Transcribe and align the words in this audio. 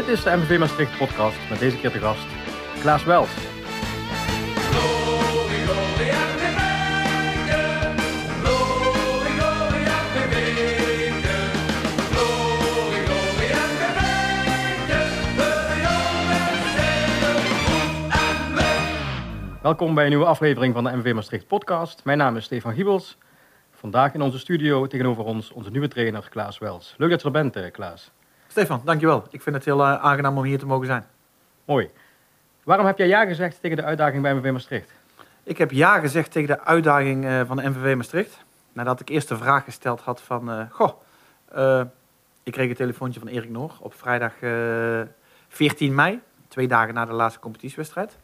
Dit 0.00 0.08
is 0.08 0.22
de 0.22 0.30
MVV 0.30 0.58
Maastricht 0.58 0.98
podcast 0.98 1.36
met 1.50 1.58
deze 1.58 1.78
keer 1.78 1.92
de 1.92 1.98
gast 1.98 2.26
Klaas 2.80 3.04
Wels. 3.04 3.28
Welkom 19.62 19.94
bij 19.94 20.04
een 20.04 20.10
nieuwe 20.10 20.24
aflevering 20.24 20.74
van 20.74 20.84
de 20.84 20.96
MVV 20.96 21.14
Maastricht 21.14 21.46
podcast. 21.46 22.04
Mijn 22.04 22.18
naam 22.18 22.36
is 22.36 22.44
Stefan 22.44 22.74
Giebels. 22.74 23.18
Vandaag 23.70 24.14
in 24.14 24.22
onze 24.22 24.38
studio 24.38 24.86
tegenover 24.86 25.24
ons 25.24 25.52
onze 25.52 25.70
nieuwe 25.70 25.88
trainer 25.88 26.28
Klaas 26.30 26.58
Wels. 26.58 26.94
Leuk 26.96 27.10
dat 27.10 27.20
je 27.20 27.26
er 27.26 27.32
bent, 27.32 27.56
eh, 27.56 27.70
Klaas. 27.70 28.10
Stefan, 28.50 28.80
dankjewel. 28.84 29.24
Ik 29.30 29.42
vind 29.42 29.56
het 29.56 29.64
heel 29.64 29.80
uh, 29.80 29.94
aangenaam 29.94 30.38
om 30.38 30.44
hier 30.44 30.58
te 30.58 30.66
mogen 30.66 30.86
zijn. 30.86 31.06
Mooi. 31.64 31.90
Waarom 32.62 32.86
heb 32.86 32.98
jij 32.98 33.08
ja 33.08 33.24
gezegd 33.24 33.60
tegen 33.60 33.76
de 33.76 33.82
uitdaging 33.82 34.22
bij 34.22 34.34
MVV 34.34 34.52
Maastricht? 34.52 34.90
Ik 35.42 35.58
heb 35.58 35.70
ja 35.70 35.98
gezegd 35.98 36.32
tegen 36.32 36.48
de 36.48 36.64
uitdaging 36.64 37.24
uh, 37.24 37.40
van 37.46 37.56
de 37.56 37.68
MVV 37.68 37.96
Maastricht. 37.96 38.44
Nadat 38.72 39.00
ik 39.00 39.08
eerst 39.08 39.28
de 39.28 39.36
vraag 39.36 39.64
gesteld 39.64 40.00
had 40.00 40.20
van... 40.20 40.50
Uh, 40.50 40.62
goh, 40.70 40.92
ik 42.42 42.52
kreeg 42.52 42.68
een 42.68 42.74
telefoontje 42.74 43.20
van 43.20 43.28
Erik 43.28 43.50
Noor 43.50 43.72
op 43.80 43.94
vrijdag 43.94 44.32
14 45.48 45.94
mei. 45.94 46.20
Twee 46.48 46.68
dagen 46.68 46.94
na 46.94 47.04
de 47.04 47.12
laatste 47.12 47.40
competitiewedstrijd. 47.40 48.16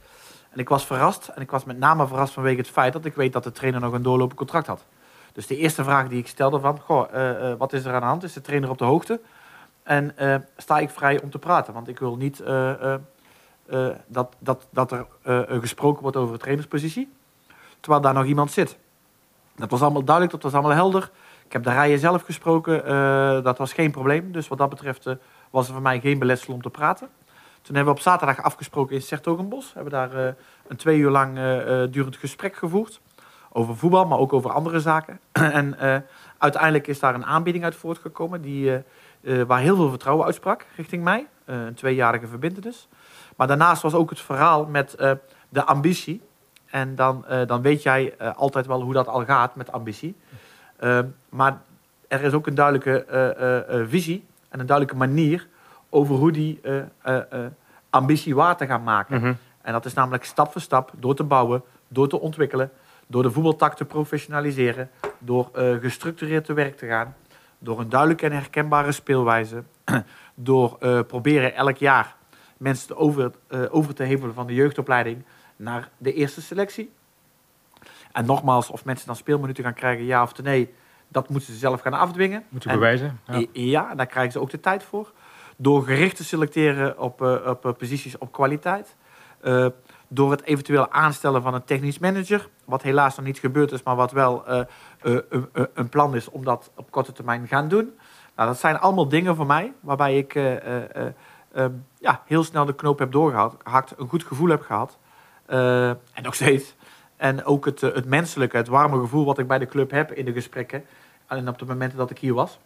En 0.51 0.59
ik 0.59 0.69
was 0.69 0.87
verrast. 0.87 1.29
En 1.29 1.43
ik 1.43 1.51
was 1.51 1.65
met 1.65 1.79
name 1.79 2.07
verrast 2.07 2.33
vanwege 2.33 2.59
het 2.59 2.71
feit 2.71 2.93
dat 2.93 3.05
ik 3.05 3.15
weet 3.15 3.33
dat 3.33 3.45
de 3.45 3.53
trainer 3.53 3.81
nog 3.81 3.93
een 3.93 4.03
doorlopend 4.03 4.39
contract 4.39 4.67
had. 4.67 4.85
Dus 5.33 5.47
de 5.47 5.57
eerste 5.57 5.85
vraag 5.85 6.09
die 6.09 6.19
ik 6.19 6.29
stelde 6.29 6.61
van... 6.61 6.81
Goh, 6.81 7.57
wat 7.59 7.73
is 7.73 7.85
er 7.85 7.95
aan 7.95 8.01
de 8.01 8.07
hand? 8.07 8.23
Is 8.23 8.33
de 8.33 8.41
trainer 8.41 8.71
op 8.71 8.79
de 8.79 8.85
hoogte? 8.85 9.21
En 9.87 10.15
uh, 10.21 10.35
sta 10.57 10.79
ik 10.79 10.91
vrij 10.91 11.23
om 11.23 11.31
te 11.31 11.39
praten. 11.39 11.73
Want 11.73 11.89
ik 11.89 11.99
wil 11.99 12.17
niet 12.17 12.41
uh, 12.41 12.95
uh, 13.71 13.89
dat, 14.07 14.35
dat, 14.39 14.67
dat 14.71 14.93
er 14.93 15.07
gesproken 15.61 16.03
wordt 16.03 16.17
over 16.17 16.33
een 16.33 16.41
trainerspositie. 16.41 17.13
Terwijl 17.81 18.03
daar 18.03 18.15
nog 18.15 18.25
iemand 18.25 18.51
zit. 18.51 18.77
Dat 19.57 19.71
was 19.71 19.83
allemaal 19.83 20.05
duidelijk, 20.05 20.35
dat 20.35 20.43
was 20.43 20.53
allemaal 20.53 20.77
helder. 20.77 21.11
Ik 21.45 21.53
heb 21.53 21.63
de 21.63 21.71
rijen 21.71 21.99
zelf 21.99 22.23
gesproken. 22.23 22.85
dat 23.43 23.59
was 23.59 23.73
geen 23.73 23.91
probleem. 23.91 24.33
Dus 24.33 24.49
wat 24.49 24.59
dat 24.59 24.69
betreft 24.69 25.09
was 25.51 25.67
er 25.67 25.73
voor 25.73 25.83
mij 25.83 26.01
geen 26.01 26.19
beletsel 26.19 26.55
om 26.55 26.63
te 26.63 26.71
praten. 26.71 27.09
Toen 27.63 27.75
hebben 27.75 27.95
we 27.95 27.99
op 27.99 28.05
zaterdag 28.05 28.43
afgesproken 28.43 28.95
in 28.95 29.03
Sertogenbos. 29.03 29.75
Hebben 29.75 29.93
daar 29.93 30.35
een 30.67 30.77
twee 30.77 30.99
uur 30.99 31.11
lang 31.11 31.35
durend 31.91 32.17
gesprek 32.17 32.57
gevoerd. 32.57 33.01
Over 33.53 33.77
voetbal, 33.77 34.07
maar 34.07 34.19
ook 34.19 34.33
over 34.33 34.53
andere 34.53 34.81
zaken. 34.81 35.21
en 35.33 35.77
uiteindelijk 36.39 36.87
is 36.87 37.01
daar 37.01 37.15
een 37.15 37.27
aanbieding 37.27 37.65
uit 37.65 37.77
voortgekomen. 37.77 38.43
Die 38.43 38.83
uh, 39.27 39.43
waar 39.43 39.61
heel 39.61 39.77
veel 39.77 39.89
vertrouwen 39.89 40.27
uitsprak 40.27 40.67
richting 40.77 41.05
mij. 41.05 41.27
Uh, 41.47 41.65
een 41.65 41.75
tweejarige 41.75 42.27
verbindenis. 42.27 42.89
Maar 43.37 43.47
daarnaast 43.47 43.83
was 43.83 43.95
ook 43.95 44.11
het 44.11 44.21
verhaal 44.21 44.67
met 44.67 44.97
uh, 45.01 45.11
de 45.49 45.65
ambitie. 45.65 46.23
En 46.67 46.95
dan, 46.95 47.25
dan 47.47 47.63
weet 47.63 47.83
jij 47.83 48.15
altijd 48.19 48.67
wel 48.67 48.83
hoe 48.83 48.93
dat 48.93 49.09
al 49.09 49.25
gaat 49.25 49.57
met 49.57 49.73
ambitie. 49.73 50.17
maar 51.29 51.61
er 52.09 52.23
is 52.23 52.33
ook 52.33 52.47
een 52.47 52.55
duidelijke 52.55 53.05
visie 53.89 54.25
en 54.49 54.61
een 54.61 54.67
duidelijke 54.67 54.99
manier 54.99 55.47
over 55.91 56.15
hoe 56.15 56.33
die 56.33 56.61
ambitie 57.91 58.35
waar 58.35 58.57
te 58.57 58.67
gaan 58.67 58.83
maken. 58.83 59.17
Mm 59.17 59.23
-hmm. 59.23 59.37
En 59.63 59.73
dat 59.73 59.85
is 59.85 59.95
namelijk 59.95 60.25
stap 60.25 60.53
voor 60.53 60.61
stap 60.61 60.91
door 60.97 61.15
te 61.15 61.25
bouwen, 61.25 61.63
door 61.89 62.09
te 62.09 62.21
ontwikkelen, 62.21 62.71
door 63.07 63.23
de 63.23 63.31
voetbaltak 63.31 63.77
te 63.77 63.85
professionaliseren, 63.85 64.91
door 65.19 65.51
gestructureerd 65.81 66.45
te 66.45 66.53
werk 66.53 66.77
te 66.77 66.87
gaan 66.87 67.15
door 67.59 67.81
een 67.81 67.89
duidelijke 67.89 68.27
en 68.27 68.33
herkenbare 68.33 68.93
speelwijze, 68.93 69.63
door 70.35 70.77
uh, 70.81 71.01
proberen 71.07 71.55
elk 71.55 71.77
jaar 71.77 72.17
mensen 72.57 72.87
te 72.87 72.97
over, 72.97 73.33
uh, 73.49 73.61
over 73.71 73.95
te 73.95 74.03
hevelen 74.03 74.35
van 74.35 74.47
de 74.47 74.55
jeugdopleiding 74.55 75.25
naar 75.57 75.89
de 75.99 76.13
eerste 76.13 76.43
selectie. 76.43 76.93
En 78.13 78.27
nogmaals, 78.27 78.71
of 78.71 78.85
mensen 78.85 79.07
dan 79.07 79.17
speelminuten 79.17 79.65
gaan 79.65 79.75
krijgen, 79.75 80.05
ja 80.05 80.23
of 80.23 80.43
nee, 80.43 80.75
dat 81.09 81.29
moeten 81.29 81.53
ze 81.53 81.59
zelf 81.59 81.81
gaan 81.81 81.93
afdwingen. 81.93 82.45
Moeten 82.49 82.71
bewijzen. 82.71 83.21
Ja. 83.27 83.45
ja, 83.53 83.95
daar 83.95 84.07
krijgen 84.07 84.33
ze 84.33 84.41
ook 84.41 84.51
de 84.51 84.61
tijd 84.61 84.83
voor. 84.83 85.13
Door 85.57 85.85
gericht 85.85 86.17
te 86.17 86.25
selecteren 86.25 86.99
op, 86.99 87.23
uh, 87.23 87.47
op 87.47 87.75
posities 87.79 88.19
op 88.19 88.33
kwaliteit. 88.33 88.97
Door 90.09 90.31
het 90.31 90.43
eventueel 90.43 90.91
aanstellen 90.91 91.43
van 91.43 91.55
een 91.55 91.65
technisch 91.65 91.99
manager. 91.99 92.49
Wat 92.65 92.83
helaas 92.83 93.17
nog 93.17 93.27
niet 93.27 93.39
gebeurd 93.39 93.73
is, 93.73 93.83
maar 93.83 93.97
wat 93.97 94.13
wel 94.13 94.45
uh, 94.49 94.61
een 95.75 95.89
plan 95.89 96.15
is 96.15 96.29
om 96.31 96.45
dat 96.45 96.71
op 96.75 96.91
korte 96.91 97.13
termijn 97.13 97.47
gaan 97.47 97.69
doen. 97.69 97.93
Nou, 98.37 98.49
dat 98.49 98.59
zijn 98.59 98.79
allemaal 98.79 99.09
dingen 99.09 99.37
voor 99.37 99.47
mij 99.47 99.73
waarbij 99.81 100.19
ik 100.19 100.35
uh, 100.35 100.55
ja, 101.99 102.23
heel 102.27 102.45
snel 102.45 102.65
de 102.65 102.75
knoop 102.75 102.99
heb 102.99 103.13
doorgehakt, 103.13 103.95
een 103.97 104.09
goed 104.09 104.25
gevoel 104.25 104.49
heb 104.49 104.63
gehad. 104.63 104.99
en 105.47 106.23
nog 106.23 106.35
steeds. 106.35 106.75
En 107.17 107.45
ook 107.45 107.65
het, 107.65 107.81
het 107.81 108.07
menselijke, 108.07 108.57
het 108.57 108.69
warme 108.69 109.01
gevoel 109.01 109.25
wat 109.25 109.39
ik 109.39 109.47
bij 109.47 109.59
de 109.59 109.67
club 109.67 109.91
heb 109.91 110.13
in 110.13 110.25
de 110.25 110.33
gesprekken. 110.33 110.85
En 111.27 111.49
op 111.49 111.59
de 111.59 111.65
momenten 111.65 111.99
dat 111.99 112.11
ik 112.11 112.19
hier 112.19 112.35
was. 112.35 112.59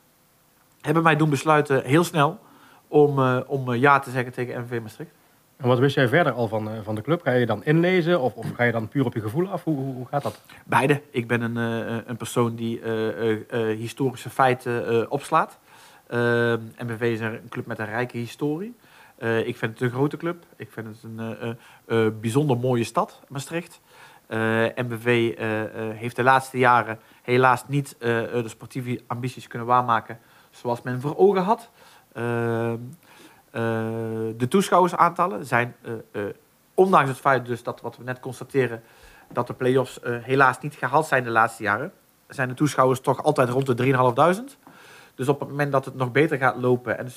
Hebben 0.80 1.02
mij 1.02 1.16
doen 1.16 1.30
besluiten 1.30 1.84
heel 1.84 2.04
snel 2.04 2.38
om, 2.88 3.18
om 3.46 3.74
ja 3.74 3.98
te 3.98 4.10
zeggen 4.10 4.32
tegen 4.32 4.62
MV 4.62 4.80
Maastricht. 4.80 5.19
En 5.60 5.68
wat 5.68 5.78
wist 5.78 5.94
jij 5.94 6.08
verder 6.08 6.32
al 6.32 6.48
van, 6.48 6.70
van 6.82 6.94
de 6.94 7.00
club? 7.02 7.22
Ga 7.22 7.30
je 7.30 7.46
dan 7.46 7.64
inlezen 7.64 8.20
of, 8.20 8.34
of 8.34 8.46
ga 8.54 8.64
je 8.64 8.72
dan 8.72 8.88
puur 8.88 9.04
op 9.04 9.14
je 9.14 9.20
gevoel 9.20 9.48
af? 9.48 9.64
Hoe, 9.64 9.76
hoe 9.76 10.06
gaat 10.06 10.22
dat? 10.22 10.42
Beide. 10.64 11.02
Ik 11.10 11.26
ben 11.26 11.42
een, 11.42 11.56
een 12.08 12.16
persoon 12.16 12.54
die 12.54 12.80
uh, 12.80 13.76
historische 13.78 14.30
feiten 14.30 15.10
opslaat. 15.10 15.58
MBV 16.78 17.00
is 17.00 17.20
een 17.20 17.48
club 17.48 17.66
met 17.66 17.78
een 17.78 17.86
rijke 17.86 18.16
historie. 18.16 18.76
ik 19.44 19.56
vind 19.56 19.72
het 19.72 19.80
een 19.80 19.90
grote 19.90 20.16
club. 20.16 20.44
Ik 20.56 20.70
vind 20.70 20.86
het 20.86 21.04
een 21.86 22.20
bijzonder 22.20 22.56
mooie 22.56 22.84
stad, 22.84 23.20
Maastricht. 23.28 23.80
MBV 24.74 25.38
heeft 25.94 26.16
de 26.16 26.22
laatste 26.22 26.58
jaren 26.58 26.98
helaas 27.22 27.64
niet 27.68 27.96
de 27.98 28.44
sportieve 28.46 29.00
ambities 29.06 29.46
kunnen 29.46 29.68
waarmaken 29.68 30.18
zoals 30.50 30.82
men 30.82 31.00
voor 31.00 31.16
ogen 31.16 31.42
had. 31.42 31.70
Uh, 33.52 33.62
de 34.36 34.46
toeschouwersaantallen 34.48 35.46
zijn, 35.46 35.76
uh, 36.12 36.22
ondanks 36.74 37.08
het 37.08 37.18
feit 37.18 37.46
dus 37.46 37.62
dat 37.62 37.80
wat 37.80 37.96
we 37.96 38.04
net 38.04 38.20
constateren, 38.20 38.82
dat 39.32 39.46
de 39.46 39.52
play-offs 39.52 40.00
helaas 40.02 40.60
niet 40.60 40.74
gehaald 40.74 41.06
zijn 41.06 41.24
de 41.24 41.30
laatste 41.30 41.62
jaren, 41.62 41.92
zijn 42.28 42.48
de 42.48 42.54
toeschouwers 42.54 43.00
toch 43.00 43.22
altijd 43.22 43.48
rond 43.48 43.66
de 43.66 44.44
3.500. 44.54 44.58
Dus 45.14 45.28
op 45.28 45.40
het 45.40 45.48
moment 45.48 45.72
dat 45.72 45.84
het 45.84 45.94
nog 45.94 46.12
beter 46.12 46.38
gaat 46.38 46.56
lopen 46.56 46.98
en, 46.98 47.08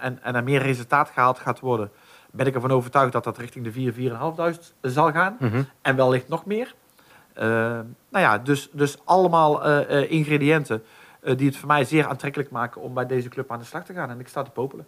en, 0.00 0.22
en 0.22 0.34
er 0.34 0.44
meer 0.44 0.62
resultaat 0.62 1.10
gehaald 1.10 1.38
gaat 1.38 1.60
worden, 1.60 1.90
ben 2.30 2.46
ik 2.46 2.54
ervan 2.54 2.70
overtuigd 2.70 3.12
dat 3.12 3.24
dat 3.24 3.38
richting 3.38 3.64
de 3.72 3.92
4.000, 4.52 4.58
4.500 4.58 4.74
zal 4.80 5.12
gaan. 5.12 5.36
Mm 5.38 5.50
-hmm. 5.50 5.66
En 5.82 5.96
wellicht 5.96 6.28
nog 6.28 6.44
meer. 6.44 6.74
nou 7.34 7.84
ja, 8.10 8.38
dus, 8.38 8.70
dus 8.72 8.96
allemaal 9.04 9.64
ingrediënten 9.90 10.82
die 11.20 11.46
het 11.46 11.56
voor 11.56 11.68
mij 11.68 11.84
zeer 11.84 12.06
aantrekkelijk 12.06 12.50
maken 12.50 12.80
om 12.80 12.94
bij 12.94 13.06
deze 13.06 13.28
club 13.28 13.50
aan 13.50 13.58
de 13.58 13.64
slag 13.64 13.84
te 13.84 13.92
gaan. 13.92 14.10
En 14.10 14.20
ik 14.20 14.28
sta 14.28 14.42
te 14.42 14.50
popelen. 14.50 14.86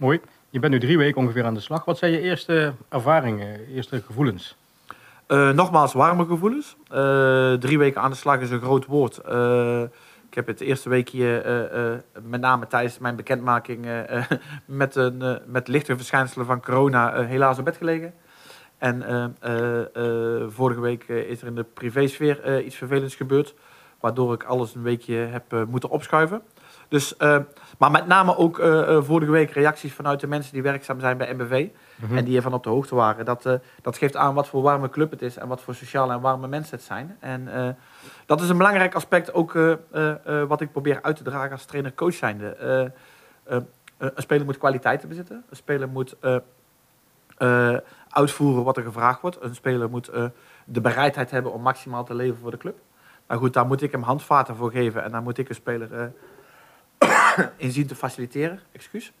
Mooi. 0.00 0.20
Je 0.50 0.58
bent 0.58 0.72
nu 0.72 0.80
drie 0.80 0.98
weken 0.98 1.20
ongeveer 1.20 1.44
aan 1.44 1.54
de 1.54 1.60
slag. 1.60 1.84
Wat 1.84 1.98
zijn 1.98 2.12
je 2.12 2.20
eerste 2.20 2.72
ervaringen, 2.88 3.66
eerste 3.66 4.02
gevoelens? 4.02 4.56
Uh, 5.28 5.50
nogmaals, 5.50 5.92
warme 5.92 6.26
gevoelens. 6.26 6.76
Uh, 6.92 7.52
drie 7.52 7.78
weken 7.78 8.00
aan 8.00 8.10
de 8.10 8.16
slag 8.16 8.40
is 8.40 8.50
een 8.50 8.60
groot 8.60 8.86
woord. 8.86 9.20
Uh, 9.28 9.82
ik 10.28 10.34
heb 10.34 10.46
het 10.46 10.60
eerste 10.60 10.88
weekje, 10.88 12.02
met 12.22 12.40
name 12.40 12.66
tijdens 12.66 12.98
mijn 12.98 13.16
bekendmaking, 13.16 13.86
met, 14.64 14.96
een, 14.96 15.40
met 15.46 15.68
lichte 15.68 15.96
verschijnselen 15.96 16.46
van 16.46 16.62
corona 16.62 17.22
helaas 17.22 17.58
op 17.58 17.64
bed 17.64 17.76
gelegen. 17.76 18.14
En 18.78 19.04
vorige 20.48 20.80
week 20.80 21.08
is 21.08 21.40
er 21.40 21.46
in 21.46 21.54
de 21.54 21.64
privésfeer 21.74 22.62
iets 22.62 22.76
vervelends 22.76 23.14
gebeurd, 23.14 23.54
waardoor 24.00 24.34
ik 24.34 24.44
alles 24.44 24.74
een 24.74 24.82
weekje 24.82 25.14
heb 25.14 25.66
moeten 25.68 25.90
opschuiven. 25.90 26.42
Dus, 26.90 27.14
uh, 27.18 27.36
maar 27.78 27.90
met 27.90 28.06
name 28.06 28.36
ook 28.36 28.58
uh, 28.58 29.02
vorige 29.02 29.30
week 29.30 29.50
reacties 29.50 29.92
vanuit 29.92 30.20
de 30.20 30.26
mensen 30.26 30.52
die 30.52 30.62
werkzaam 30.62 31.00
zijn 31.00 31.16
bij 31.16 31.34
MBV. 31.34 31.68
Mm 31.96 32.08
-hmm. 32.08 32.16
En 32.16 32.24
die 32.24 32.36
ervan 32.36 32.52
op 32.52 32.62
de 32.62 32.68
hoogte 32.68 32.94
waren. 32.94 33.24
Dat, 33.24 33.46
uh, 33.46 33.54
dat 33.82 33.98
geeft 33.98 34.16
aan 34.16 34.34
wat 34.34 34.48
voor 34.48 34.62
warme 34.62 34.88
club 34.88 35.10
het 35.10 35.22
is. 35.22 35.36
En 35.36 35.48
wat 35.48 35.60
voor 35.60 35.74
sociale 35.74 36.12
en 36.12 36.20
warme 36.20 36.48
mensen 36.48 36.76
het 36.76 36.84
zijn. 36.84 37.16
En 37.20 37.76
dat 38.26 38.40
is 38.40 38.48
een 38.48 38.56
belangrijk 38.56 38.94
aspect 38.94 39.32
ook 39.32 39.52
wat 40.48 40.60
ik 40.60 40.72
probeer 40.72 41.02
uit 41.02 41.16
te 41.16 41.22
dragen 41.22 41.50
als 41.50 41.64
trainer-coach 41.64 42.14
zijnde. 42.14 42.56
een 43.98 44.12
speler 44.14 44.44
moet 44.44 44.58
kwaliteiten 44.58 45.08
bezitten. 45.08 45.44
Een 45.50 45.56
speler 45.56 45.88
moet 45.88 46.16
uitvoeren 48.08 48.64
wat 48.64 48.76
er 48.76 48.82
gevraagd 48.82 49.20
wordt. 49.20 49.42
Een 49.42 49.54
speler 49.54 49.90
moet 49.90 50.10
de 50.64 50.80
bereidheid 50.80 51.30
hebben 51.30 51.52
om 51.52 51.62
maximaal 51.62 52.04
te 52.04 52.14
leven 52.14 52.38
voor 52.38 52.50
de 52.50 52.56
club. 52.56 52.78
Nou 53.28 53.40
goed, 53.40 53.52
daar 53.52 53.66
moet 53.66 53.82
ik 53.82 53.92
hem 53.92 54.02
handvaten 54.02 54.56
voor 54.56 54.70
geven. 54.70 55.02
En 55.02 55.10
daar 55.10 55.22
moet 55.22 55.38
ik 55.38 55.48
een 55.48 55.54
speler 55.54 56.12
in 57.56 57.72
zien 57.72 57.86
te 57.86 57.94
faciliteren. 57.94 58.60
Excuus. 58.72 59.12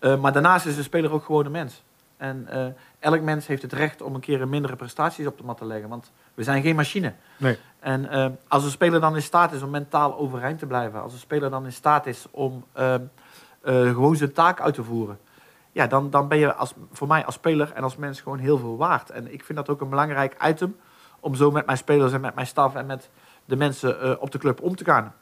Uh, 0.00 0.20
maar 0.20 0.32
daarnaast 0.32 0.66
is 0.66 0.76
de 0.76 0.82
speler 0.82 1.12
ook 1.12 1.24
gewoon 1.24 1.44
een 1.44 1.52
mens. 1.52 1.82
En 2.16 2.48
uh, 2.52 2.66
elk 2.98 3.20
mens 3.20 3.46
heeft 3.46 3.62
het 3.62 3.72
recht 3.72 4.02
om 4.02 4.14
een 4.14 4.20
keer 4.20 4.40
een 4.40 4.48
mindere 4.48 4.76
prestaties 4.76 5.26
op 5.26 5.38
de 5.38 5.44
mat 5.44 5.56
te 5.56 5.64
leggen. 5.64 5.88
Want 5.88 6.12
we 6.34 6.42
zijn 6.42 6.62
geen 6.62 6.76
machine. 6.76 7.12
Nee. 7.36 7.58
En 7.80 8.04
uh, 8.04 8.26
als 8.48 8.64
een 8.64 8.70
speler 8.70 9.00
dan 9.00 9.14
in 9.14 9.22
staat 9.22 9.52
is 9.52 9.62
om 9.62 9.70
mentaal 9.70 10.18
overeind 10.18 10.58
te 10.58 10.66
blijven. 10.66 11.02
Als 11.02 11.12
een 11.12 11.18
speler 11.18 11.50
dan 11.50 11.64
in 11.64 11.72
staat 11.72 12.06
is 12.06 12.26
om 12.30 12.64
gewoon 13.62 14.16
zijn 14.16 14.32
taak 14.32 14.60
uit 14.60 14.74
te 14.74 14.84
voeren. 14.84 15.18
ja, 15.72 15.86
dan, 15.86 16.10
dan 16.10 16.28
ben 16.28 16.38
je 16.38 16.54
als, 16.54 16.74
voor 16.92 17.08
mij 17.08 17.24
als 17.24 17.34
speler 17.34 17.72
en 17.72 17.82
als 17.82 17.96
mens 17.96 18.20
gewoon 18.20 18.38
heel 18.38 18.58
veel 18.58 18.76
waard. 18.76 19.10
En 19.10 19.32
ik 19.32 19.44
vind 19.44 19.58
dat 19.58 19.68
ook 19.68 19.80
een 19.80 19.88
belangrijk 19.88 20.44
item 20.46 20.76
om 21.20 21.34
zo 21.34 21.50
met 21.50 21.66
mijn 21.66 21.78
spelers 21.78 22.12
en 22.12 22.20
met 22.20 22.34
mijn 22.34 22.46
staf 22.46 22.74
en 22.74 22.86
met 22.86 23.10
de 23.44 23.56
mensen 23.56 24.00
eh, 24.00 24.12
op 24.18 24.30
de 24.30 24.38
club 24.38 24.62
om 24.62 24.76
te 24.76 24.84
gaan. 24.84 25.14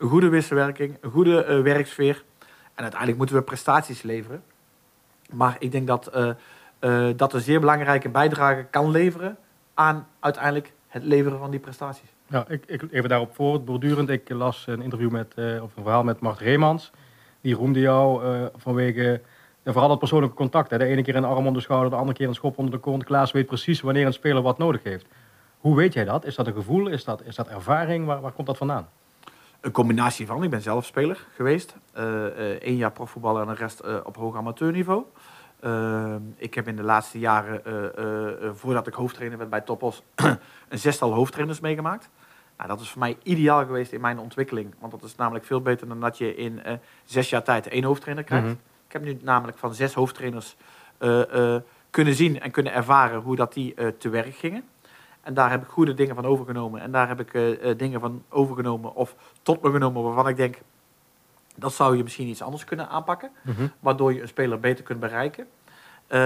Een 0.00 0.08
goede 0.08 0.28
wisselwerking, 0.28 0.96
een 1.00 1.10
goede 1.10 1.44
eh, 1.44 1.60
werksfeer. 1.60 2.24
En 2.74 2.82
uiteindelijk 2.82 3.18
moeten 3.18 3.36
we 3.36 3.42
prestaties 3.42 4.02
leveren. 4.02 4.42
Maar 5.32 5.56
ik 5.58 5.72
denk 5.72 5.86
dat 5.86 6.06
eh, 6.06 6.30
eh, 6.78 7.16
dat 7.16 7.32
een 7.32 7.40
zeer 7.40 7.60
belangrijke 7.60 8.08
bijdrage 8.08 8.66
kan 8.70 8.90
leveren 8.90 9.36
aan 9.74 10.06
uiteindelijk 10.20 10.72
het 10.86 11.04
leveren 11.04 11.38
van 11.38 11.50
die 11.50 11.60
prestaties. 11.60 12.08
Ja, 12.26 12.44
ik, 12.48 12.64
ik, 12.66 12.82
even 12.90 13.08
daarop 13.08 13.34
voortbordurend. 13.34 14.08
Ik 14.08 14.28
las 14.28 14.66
een 14.66 14.82
interview 14.82 15.10
met, 15.10 15.34
of 15.36 15.76
een 15.76 15.82
verhaal 15.82 16.04
met 16.04 16.20
Mart 16.20 16.38
Reemans. 16.38 16.90
Die 17.40 17.54
roemde 17.54 17.80
jou 17.80 18.22
vanwege 18.56 19.20
vooral 19.64 19.90
het 19.90 19.98
persoonlijke 19.98 20.36
contact. 20.36 20.70
Hè. 20.70 20.78
De 20.78 20.84
ene 20.84 21.02
keer 21.02 21.16
een 21.16 21.24
arm 21.24 21.46
om 21.46 21.54
de 21.54 21.60
schouder, 21.60 21.90
de 21.90 21.96
andere 21.96 22.16
keer 22.16 22.28
een 22.28 22.34
schop 22.34 22.58
onder 22.58 22.74
de 22.74 22.80
kont. 22.80 23.04
Klaas 23.04 23.32
weet 23.32 23.46
precies 23.46 23.80
wanneer 23.80 24.06
een 24.06 24.12
speler 24.12 24.42
wat 24.42 24.58
nodig 24.58 24.82
heeft. 24.82 25.06
Hoe 25.58 25.76
weet 25.76 25.92
jij 25.92 26.04
dat? 26.04 26.24
Is 26.24 26.34
dat 26.34 26.46
een 26.46 26.54
gevoel? 26.54 26.88
Is 26.88 27.04
dat, 27.04 27.22
is 27.24 27.34
dat 27.34 27.48
ervaring? 27.48 28.06
Waar, 28.06 28.20
waar 28.20 28.32
komt 28.32 28.46
dat 28.46 28.56
vandaan? 28.56 28.88
Een 29.60 29.72
combinatie 29.72 30.26
van. 30.26 30.42
Ik 30.42 30.50
ben 30.50 30.62
zelf 30.62 30.84
speler 30.84 31.26
geweest. 31.34 31.76
Eén 31.92 32.76
jaar 32.76 32.92
profvoetballer 32.92 33.42
en 33.42 33.48
de 33.48 33.54
rest 33.54 33.80
eh, 33.80 33.96
op 34.04 34.16
hoog 34.16 34.36
amateurniveau. 34.36 35.04
Uh, 35.64 36.14
ik 36.36 36.54
heb 36.54 36.68
in 36.68 36.76
de 36.76 36.82
laatste 36.82 37.18
jaren, 37.18 37.64
eh, 37.64 37.84
eh, 37.84 38.44
eh, 38.44 38.50
voordat 38.54 38.86
ik 38.86 38.94
hoofdtrainer 38.94 39.38
werd 39.38 39.50
bij 39.50 39.60
Topos, 39.60 40.02
een 40.68 40.78
zestal 40.78 41.12
hoofdtrainers 41.12 41.60
meegemaakt. 41.60 42.10
Nou, 42.56 42.72
dat 42.72 42.80
is 42.80 42.90
voor 42.90 42.98
mij 42.98 43.16
ideaal 43.22 43.64
geweest 43.64 43.92
in 43.92 44.00
mijn 44.00 44.18
ontwikkeling. 44.18 44.74
Want 44.78 44.92
dat 44.92 45.02
is 45.02 45.16
namelijk 45.16 45.44
veel 45.44 45.60
beter 45.60 45.88
dan 45.88 46.00
dat 46.00 46.18
je 46.18 46.34
in 46.34 46.62
eh, 46.62 46.74
zes 47.04 47.30
jaar 47.30 47.42
tijd 47.42 47.66
één 47.66 47.84
hoofdtrainer 47.84 48.24
krijgt. 48.24 48.46
Mhm. 48.46 48.54
Ik 48.86 48.92
heb 48.92 49.02
nu 49.02 49.18
namelijk 49.22 49.58
van 49.58 49.74
zes 49.74 49.94
hoofdtrainers 49.94 50.56
eh, 50.98 51.54
eh, 51.54 51.62
kunnen 51.90 52.14
zien 52.14 52.40
en 52.40 52.50
kunnen 52.50 52.72
ervaren 52.72 53.20
hoe 53.20 53.36
dat 53.36 53.52
die 53.52 53.74
eh, 53.74 53.88
te 53.88 54.08
werk 54.08 54.34
gingen. 54.34 54.64
En 55.22 55.34
daar 55.34 55.50
heb 55.50 55.62
ik 55.62 55.68
goede 55.68 55.94
dingen 55.94 56.14
van 56.14 56.24
overgenomen. 56.24 56.80
En 56.80 56.92
daar 56.92 57.08
heb 57.08 57.20
ik 57.20 57.34
eh, 57.34 57.70
eh, 57.70 57.78
dingen 57.78 58.00
van 58.00 58.22
overgenomen 58.28 58.94
of 58.94 59.16
tot 59.42 59.62
me 59.62 59.70
genomen 59.70 60.02
waarvan 60.02 60.28
ik 60.28 60.36
denk... 60.36 60.58
dat 61.56 61.72
zou 61.72 61.96
je 61.96 62.02
misschien 62.02 62.28
iets 62.28 62.42
anders 62.42 62.64
kunnen 62.64 62.88
aanpakken. 62.88 63.30
Waardoor 63.80 64.12
je 64.12 64.22
een 64.22 64.28
speler 64.28 64.60
beter 64.60 64.84
kunt 64.84 65.00
bereiken. 65.00 65.46
Eh, 66.10 66.18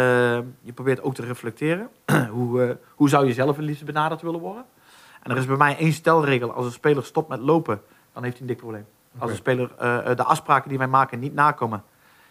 je 0.60 0.72
probeert 0.74 1.02
ook 1.02 1.14
te 1.14 1.22
reflecteren. 1.22 1.88
hoe, 2.30 2.62
eh, 2.62 2.74
hoe 2.94 3.08
zou 3.08 3.26
je 3.26 3.32
zelf 3.32 3.56
het 3.56 3.64
liefst 3.64 3.84
benaderd 3.84 4.22
willen 4.22 4.40
worden? 4.40 4.64
En 5.22 5.30
er 5.30 5.36
is 5.36 5.46
bij 5.46 5.56
mij 5.56 5.76
één 5.76 5.92
stelregel. 5.92 6.52
Als 6.52 6.66
een 6.66 6.72
speler 6.72 7.04
stopt 7.04 7.28
met 7.28 7.40
lopen, 7.40 7.82
dan 8.12 8.22
heeft 8.22 8.38
hij 8.38 8.42
een 8.42 8.52
dik 8.52 8.62
probleem. 8.62 8.86
Als 9.18 9.30
een 9.30 9.36
speler 9.36 9.70
de 10.16 10.24
afspraken 10.24 10.68
die 10.68 10.78
wij 10.78 10.86
maken 10.86 11.18
niet 11.18 11.34
nakomen, 11.34 11.82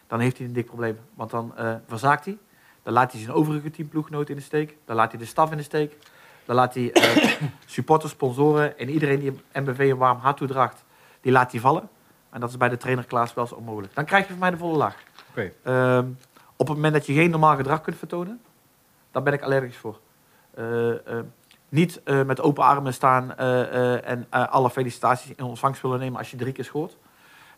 dan 0.08 0.20
heeft 0.20 0.38
hij 0.38 0.48
een 0.48 0.54
dik 0.54 0.66
probleem. 0.66 1.00
Want 1.14 1.30
dan 1.30 1.54
verzaakt 1.88 2.26
hij. 2.26 2.38
Dan 2.84 2.94
laat 2.94 3.12
hij 3.12 3.22
zijn 3.22 3.34
overige 3.34 3.72
teamploeggenoten 3.72 4.30
in 4.30 4.36
de 4.36 4.42
steek. 4.42 4.78
Dan 4.86 4.96
laat 4.96 5.12
hij 5.12 5.20
de 5.20 5.26
staf 5.26 5.52
in 5.52 5.58
de 5.58 5.64
steek. 5.64 5.98
Dan 6.46 6.56
laat 6.56 6.74
hij 6.74 6.92
eh, 6.92 7.42
supporters, 7.66 8.12
sponsoren 8.12 8.78
en 8.80 8.90
iedereen 8.90 9.20
die 9.20 9.42
MBV 9.54 9.80
een 9.80 9.98
warm 9.98 10.20
hart 10.20 10.38
toedraagt, 10.38 10.84
die 11.22 11.32
laat 11.32 11.52
hij 11.52 11.60
vallen. 11.60 11.90
En 12.30 12.40
dat 12.40 12.50
is 12.50 12.58
bij 12.58 12.70
de 12.70 12.78
trainer 12.78 13.06
Klaas 13.06 13.34
wel 13.34 13.44
eens 13.44 13.54
onmogelijk. 13.54 13.96
Dan 13.96 14.06
krijg 14.06 14.24
je 14.24 14.30
van 14.30 14.40
mij 14.40 14.50
de 14.50 14.58
volle 14.58 14.78
laag. 14.78 14.96
Ehm, 15.64 16.08
op 16.56 16.68
het 16.68 16.76
moment 16.76 16.94
dat 16.94 17.06
je 17.06 17.14
geen 17.14 17.30
normaal 17.30 17.56
gedrag 17.56 17.82
kunt 17.82 17.98
vertonen, 17.98 18.42
dan 19.12 19.24
ben 19.24 19.34
ik 19.34 19.42
allergisch 19.42 19.78
voor. 19.78 20.00
Eh, 20.54 20.90
eh, 20.92 21.24
niet 21.70 22.02
eh, 22.04 22.24
met 22.24 22.42
open 22.42 22.64
armen 22.64 22.94
staan 22.94 23.38
en 23.38 24.28
alle 24.30 24.70
felicitaties 24.70 25.32
in 25.36 25.44
ontvangst 25.44 25.82
willen 25.82 26.00
nemen 26.00 26.18
als 26.18 26.32
je 26.32 26.38
drie 26.38 26.54
keer 26.54 26.64
schoort. 26.64 26.98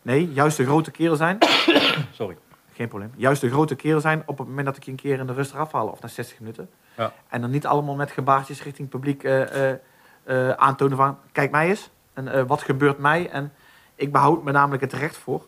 Nee, 0.02 0.32
juist 0.32 0.56
de 0.56 0.64
grote 0.64 0.90
kerel 0.90 1.16
zijn. 1.16 1.38
Sorry. 2.12 2.36
Geen 2.72 2.88
probleem. 2.88 3.12
Juist 3.16 3.40
de 3.40 3.50
grote 3.50 3.74
kerel 3.74 4.00
zijn 4.00 4.22
op 4.26 4.38
het 4.38 4.48
moment 4.48 4.66
dat 4.66 4.76
ik 4.76 4.82
je 4.82 4.90
een 4.90 4.96
keer 4.96 5.18
in 5.18 5.26
de 5.26 5.32
rust 5.32 5.52
eraf 5.52 5.72
haal 5.72 5.88
of 5.88 6.00
na 6.00 6.08
60 6.08 6.40
minuten. 6.40 6.70
Ja. 6.96 7.12
En 7.28 7.40
dan 7.40 7.50
niet 7.50 7.66
allemaal 7.66 7.94
met 7.94 8.10
gebaartjes 8.10 8.62
richting 8.62 8.88
publiek 8.88 9.24
eh, 9.24 9.70
eh, 9.70 9.78
eh, 10.24 10.50
aantonen 10.50 10.96
van 10.96 11.18
kijk 11.32 11.50
mij 11.50 11.68
eens 11.68 11.90
en 12.12 12.46
wat 12.46 12.62
gebeurt 12.62 12.98
mij. 12.98 13.30
En 13.30 13.52
ik 13.94 14.12
behoud 14.12 14.42
me 14.42 14.52
namelijk 14.52 14.82
het 14.82 14.92
recht 14.92 15.16
voor 15.16 15.46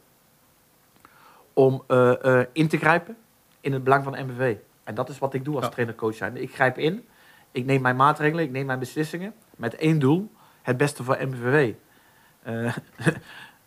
om 1.52 1.84
in 2.52 2.68
te 2.68 2.76
grijpen 2.78 3.16
in 3.60 3.72
het 3.72 3.84
belang 3.84 4.04
van 4.04 4.24
MBV. 4.26 4.56
En 4.84 4.94
dat 4.94 5.08
is 5.08 5.18
wat 5.18 5.34
ik 5.34 5.44
doe 5.44 5.54
als 5.54 5.64
Ja. 5.64 5.70
trainer-coach 5.70 6.14
zijn. 6.14 6.36
Ik 6.36 6.54
grijp 6.54 6.78
in, 6.78 7.08
ik 7.50 7.64
neem 7.64 7.82
mijn 7.82 7.96
maatregelen, 7.96 8.44
ik 8.44 8.50
neem 8.50 8.66
mijn 8.66 8.78
beslissingen 8.78 9.34
met 9.56 9.74
één 9.74 9.98
doel, 9.98 10.30
het 10.62 10.76
beste 10.76 11.04
voor 11.04 11.18
MVV. 11.20 11.74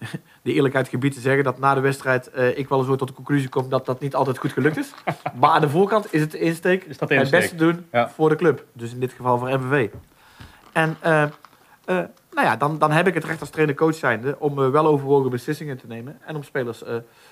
De 0.43 0.53
eerlijkheid 0.53 0.87
gebied 0.87 1.13
te 1.13 1.19
zeggen 1.19 1.43
dat 1.43 1.59
na 1.59 1.73
de 1.73 1.79
wedstrijd 1.79 2.29
eh, 2.29 2.57
ik 2.57 2.69
wel 2.69 2.79
eens 2.79 2.97
tot 2.97 3.07
de 3.07 3.13
conclusie 3.13 3.49
kom 3.49 3.69
dat 3.69 3.85
dat 3.85 3.99
niet 3.99 4.15
altijd 4.15 4.37
goed 4.37 4.51
gelukt 4.51 4.77
is. 4.77 4.93
maar 5.39 5.49
aan 5.49 5.61
de 5.61 5.69
voorkant 5.69 6.13
is 6.13 6.21
het 6.21 6.31
de 6.31 6.39
insteek 6.39 6.83
Is 6.83 6.97
dat 6.97 7.09
de 7.09 7.15
het 7.15 7.29
beste 7.29 7.55
doen 7.55 7.85
Ja. 7.91 8.09
voor 8.09 8.29
de 8.29 8.35
club. 8.35 8.65
Dus 8.73 8.93
in 8.93 8.99
dit 8.99 9.13
geval 9.13 9.37
voor 9.37 9.59
MVV. 9.59 9.89
En 10.71 10.97
eh, 10.99 11.23
eh, 11.23 11.29
nou 12.31 12.47
ja, 12.47 12.55
dan, 12.55 12.77
dan 12.77 12.91
heb 12.91 13.07
ik 13.07 13.13
het 13.13 13.23
recht 13.23 13.39
als 13.39 13.49
trainer-coach 13.49 13.95
zijnde 13.95 14.35
om 14.39 14.63
eh, 14.63 14.69
wel 14.69 14.85
overwogen 14.85 15.29
beslissingen 15.29 15.77
te 15.77 15.87
nemen 15.87 16.17
en 16.25 16.35
om 16.35 16.43
spelers 16.43 16.83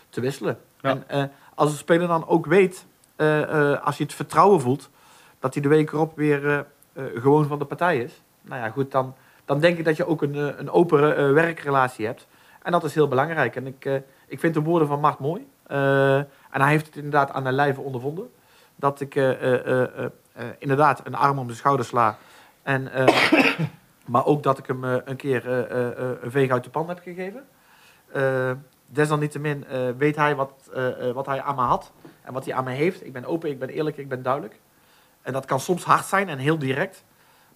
te 0.09 0.21
wisselen. 0.21 0.59
Ja. 0.81 1.03
En 1.07 1.31
als 1.55 1.71
een 1.71 1.77
speler 1.77 2.07
dan 2.07 2.27
ook 2.27 2.45
weet, 2.45 2.85
als 3.83 3.97
hij 3.97 4.05
het 4.05 4.13
vertrouwen 4.13 4.61
voelt, 4.61 4.89
dat 5.39 5.53
hij 5.53 5.63
de 5.63 5.69
week 5.69 5.91
erop 5.91 6.15
weer 6.15 6.65
gewoon 6.95 7.47
van 7.47 7.59
de 7.59 7.65
partij 7.65 7.97
is. 7.97 8.21
Nou 8.41 8.61
ja, 8.61 8.69
goed, 8.69 8.91
dan, 8.91 9.15
dan 9.45 9.59
denk 9.59 9.77
ik 9.77 9.85
dat 9.85 9.97
je 9.97 10.07
ook 10.07 10.21
een, 10.21 10.59
een 10.59 10.71
open 10.71 11.17
eh, 11.17 11.31
werkrelatie 11.31 12.05
hebt. 12.05 12.27
En 12.61 12.71
dat 12.71 12.83
is 12.83 12.93
heel 12.93 13.07
belangrijk. 13.07 13.55
En 13.55 13.67
ik, 13.67 13.85
eh, 13.85 13.95
ik 14.27 14.39
vind 14.39 14.53
de 14.53 14.61
woorden 14.61 14.87
van 14.87 14.99
Mart 14.99 15.19
mooi. 15.19 15.47
Eh, 15.67 16.17
en 16.17 16.27
hij 16.61 16.69
heeft 16.69 16.85
het 16.85 16.95
inderdaad 16.95 17.31
aan 17.31 17.43
de 17.43 17.51
lijve 17.51 17.81
ondervonden. 17.81 18.31
Dat 18.75 19.01
ik 19.01 19.15
eh, 19.15 20.05
inderdaad 20.57 21.01
een 21.03 21.15
arm 21.15 21.39
om 21.39 21.47
de 21.47 21.53
schouder 21.53 21.85
sla. 21.85 22.17
En, 22.63 22.89
maar 24.05 24.25
ook 24.25 24.43
dat 24.43 24.57
ik 24.57 24.65
hem 24.65 24.83
een 24.83 25.15
keer 25.15 25.47
een 26.23 26.31
veeg 26.31 26.51
uit 26.51 26.63
de 26.63 26.69
pan 26.69 26.87
heb 26.87 26.99
gegeven. 26.99 27.47
Desalniettemin 28.85 29.65
weet 29.97 30.15
hij 30.15 30.35
wat, 30.35 30.69
wat 31.13 31.25
hij 31.25 31.41
aan 31.41 31.55
me 31.55 31.61
had 31.61 31.91
en 32.21 32.33
wat 32.33 32.45
hij 32.45 32.53
aan 32.53 32.63
me 32.63 32.71
heeft. 32.71 33.05
Ik 33.05 33.13
ben 33.13 33.25
open, 33.25 33.49
ik 33.49 33.59
ben 33.59 33.69
eerlijk, 33.69 33.97
ik 33.97 34.09
ben 34.09 34.23
duidelijk. 34.23 34.59
En 35.21 35.33
dat 35.33 35.45
kan 35.45 35.59
soms 35.59 35.83
hard 35.83 36.05
zijn 36.05 36.29
en 36.29 36.37
heel 36.37 36.59
direct. 36.59 37.03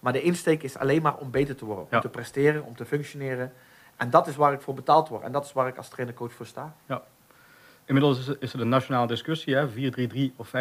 Maar 0.00 0.12
de 0.12 0.22
insteek 0.22 0.62
is 0.62 0.76
alleen 0.76 1.02
maar 1.02 1.16
om 1.16 1.30
beter 1.30 1.56
te 1.56 1.64
worden. 1.64 1.86
Ja. 1.90 1.96
Om 1.96 2.02
te 2.02 2.08
presteren, 2.08 2.64
om 2.64 2.76
te 2.76 2.84
functioneren. 2.84 3.52
En 3.96 4.10
dat 4.10 4.26
is 4.26 4.36
waar 4.36 4.52
ik 4.52 4.60
voor 4.60 4.74
betaald 4.74 5.08
word. 5.08 5.22
En 5.22 5.32
dat 5.32 5.44
is 5.44 5.52
waar 5.52 5.68
ik 5.68 5.76
als 5.76 5.88
trainer-coach 5.88 6.32
voor 6.32 6.46
sta. 6.46 6.74
Inmiddels 7.86 8.30
is, 8.38 8.52
er 8.52 8.60
een 8.60 8.68
nationale 8.68 9.06
discussie, 9.06 9.54
hè? 9.54 9.68
4-3-3 9.68 10.36
of 10.36 10.48
5-3-2. 10.48 10.52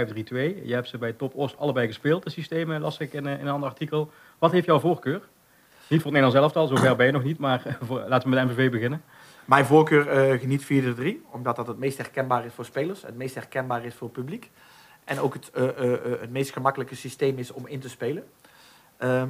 Je 0.63 0.73
hebt 0.73 0.87
ze 0.87 0.97
bij 0.97 1.13
Top 1.13 1.33
Oost 1.35 1.57
allebei 1.57 1.87
gespeeld, 1.87 2.23
de 2.23 2.29
systemen, 2.29 2.81
las 2.81 2.97
ik 2.97 3.13
in, 3.13 3.27
eh, 3.27 3.33
in 3.33 3.47
een 3.47 3.53
ander 3.53 3.69
artikel. 3.69 4.11
Wat 4.39 4.51
heeft 4.51 4.65
jouw 4.65 4.79
voorkeur? 4.79 5.21
Niet 5.87 6.01
voor 6.01 6.11
het 6.11 6.21
Nederlands 6.21 6.35
elftal, 6.35 6.67
zover 6.67 6.95
ben 6.95 7.05
je 7.05 7.11
nog 7.11 7.23
niet, 7.23 7.37
maar 7.37 7.65
eh, 7.65 7.73
voor, 7.81 8.03
laten 8.07 8.29
we 8.29 8.35
met 8.35 8.47
de 8.47 8.53
MVV 8.53 8.71
beginnen. 8.71 9.03
Mijn 9.45 9.65
voorkeur 9.65 10.07
eh, 10.07 10.39
geniet 10.39 10.63
4-3, 10.63 11.25
omdat 11.31 11.55
dat 11.55 11.67
het 11.67 11.77
meest 11.77 11.97
herkenbaar 11.97 12.45
is 12.45 12.53
voor 12.53 12.65
spelers, 12.65 13.01
het 13.01 13.15
meest 13.15 13.35
herkenbaar 13.35 13.85
is 13.85 13.95
voor 13.95 14.07
het 14.07 14.17
publiek. 14.17 14.51
En 15.03 15.19
ook 15.19 15.33
het, 15.33 15.51
het 16.19 16.31
meest 16.31 16.53
gemakkelijke 16.53 16.95
systeem 16.95 17.37
is 17.37 17.51
om 17.51 17.67
in 17.67 17.79
te 17.79 17.89
spelen. 17.89 18.23
Ehm, 18.97 19.29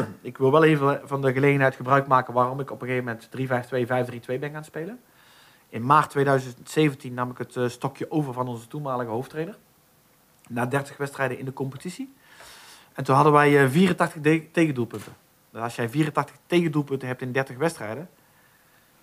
ik 0.20 0.38
wil 0.38 0.52
wel 0.52 0.64
even 0.64 1.00
van 1.04 1.20
de 1.22 1.32
gelegenheid 1.32 1.74
gebruik 1.74 2.06
maken 2.06 2.34
waarom 2.34 2.60
ik 2.60 2.70
op 2.70 2.82
een 2.82 2.88
gegeven 2.88 3.18
moment 3.30 4.26
3-5-2, 4.26 4.36
5-3-2 4.36 4.38
ben 4.38 4.50
gaan 4.50 4.64
spelen. 4.64 5.00
In 5.68 5.86
maart 5.86 6.10
2017 6.10 7.14
nam 7.14 7.30
ik 7.30 7.38
het 7.38 7.56
eh, 7.56 7.68
stokje 7.68 8.10
over 8.10 8.32
van 8.32 8.48
onze 8.48 8.66
toenmalige 8.66 9.10
hoofdtrainer. 9.10 9.56
Na 10.48 10.66
30 10.66 10.96
wedstrijden 10.96 11.38
in 11.38 11.44
de 11.44 11.52
competitie. 11.52 12.14
En 12.92 13.04
toen 13.04 13.14
hadden 13.14 13.32
wij 13.32 13.62
eh, 13.64 13.70
84 13.70 14.22
de- 14.22 14.50
tegendoelpunten. 14.50 15.12
Dus 15.50 15.60
als 15.62 15.76
jij 15.76 15.88
84 15.88 16.36
tegendoelpunten 16.46 17.08
hebt 17.08 17.22
in 17.22 17.32
30 17.32 17.56
wedstrijden, 17.56 18.08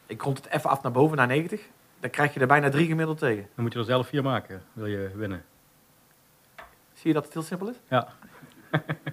ik 0.05 0.21
rond 0.21 0.37
het 0.37 0.53
even 0.53 0.69
af 0.69 0.81
naar 0.81 0.91
boven, 0.91 1.17
naar 1.17 1.27
90, 1.27 1.61
dan 1.99 2.09
krijg 2.09 2.33
je 2.33 2.39
er 2.39 2.47
bijna 2.47 2.69
drie 2.69 2.87
gemiddeld 2.87 3.17
tegen. 3.17 3.47
Dan 3.55 3.63
moet 3.63 3.73
je 3.73 3.79
er 3.79 3.85
zelf 3.85 4.07
vier 4.07 4.23
maken, 4.23 4.61
wil 4.73 4.85
je 4.85 5.11
winnen. 5.15 5.45
Zie 6.93 7.07
je 7.07 7.13
dat 7.13 7.23
het 7.23 7.33
heel 7.33 7.41
simpel 7.41 7.69
is? 7.69 7.75
Ja, 7.87 8.07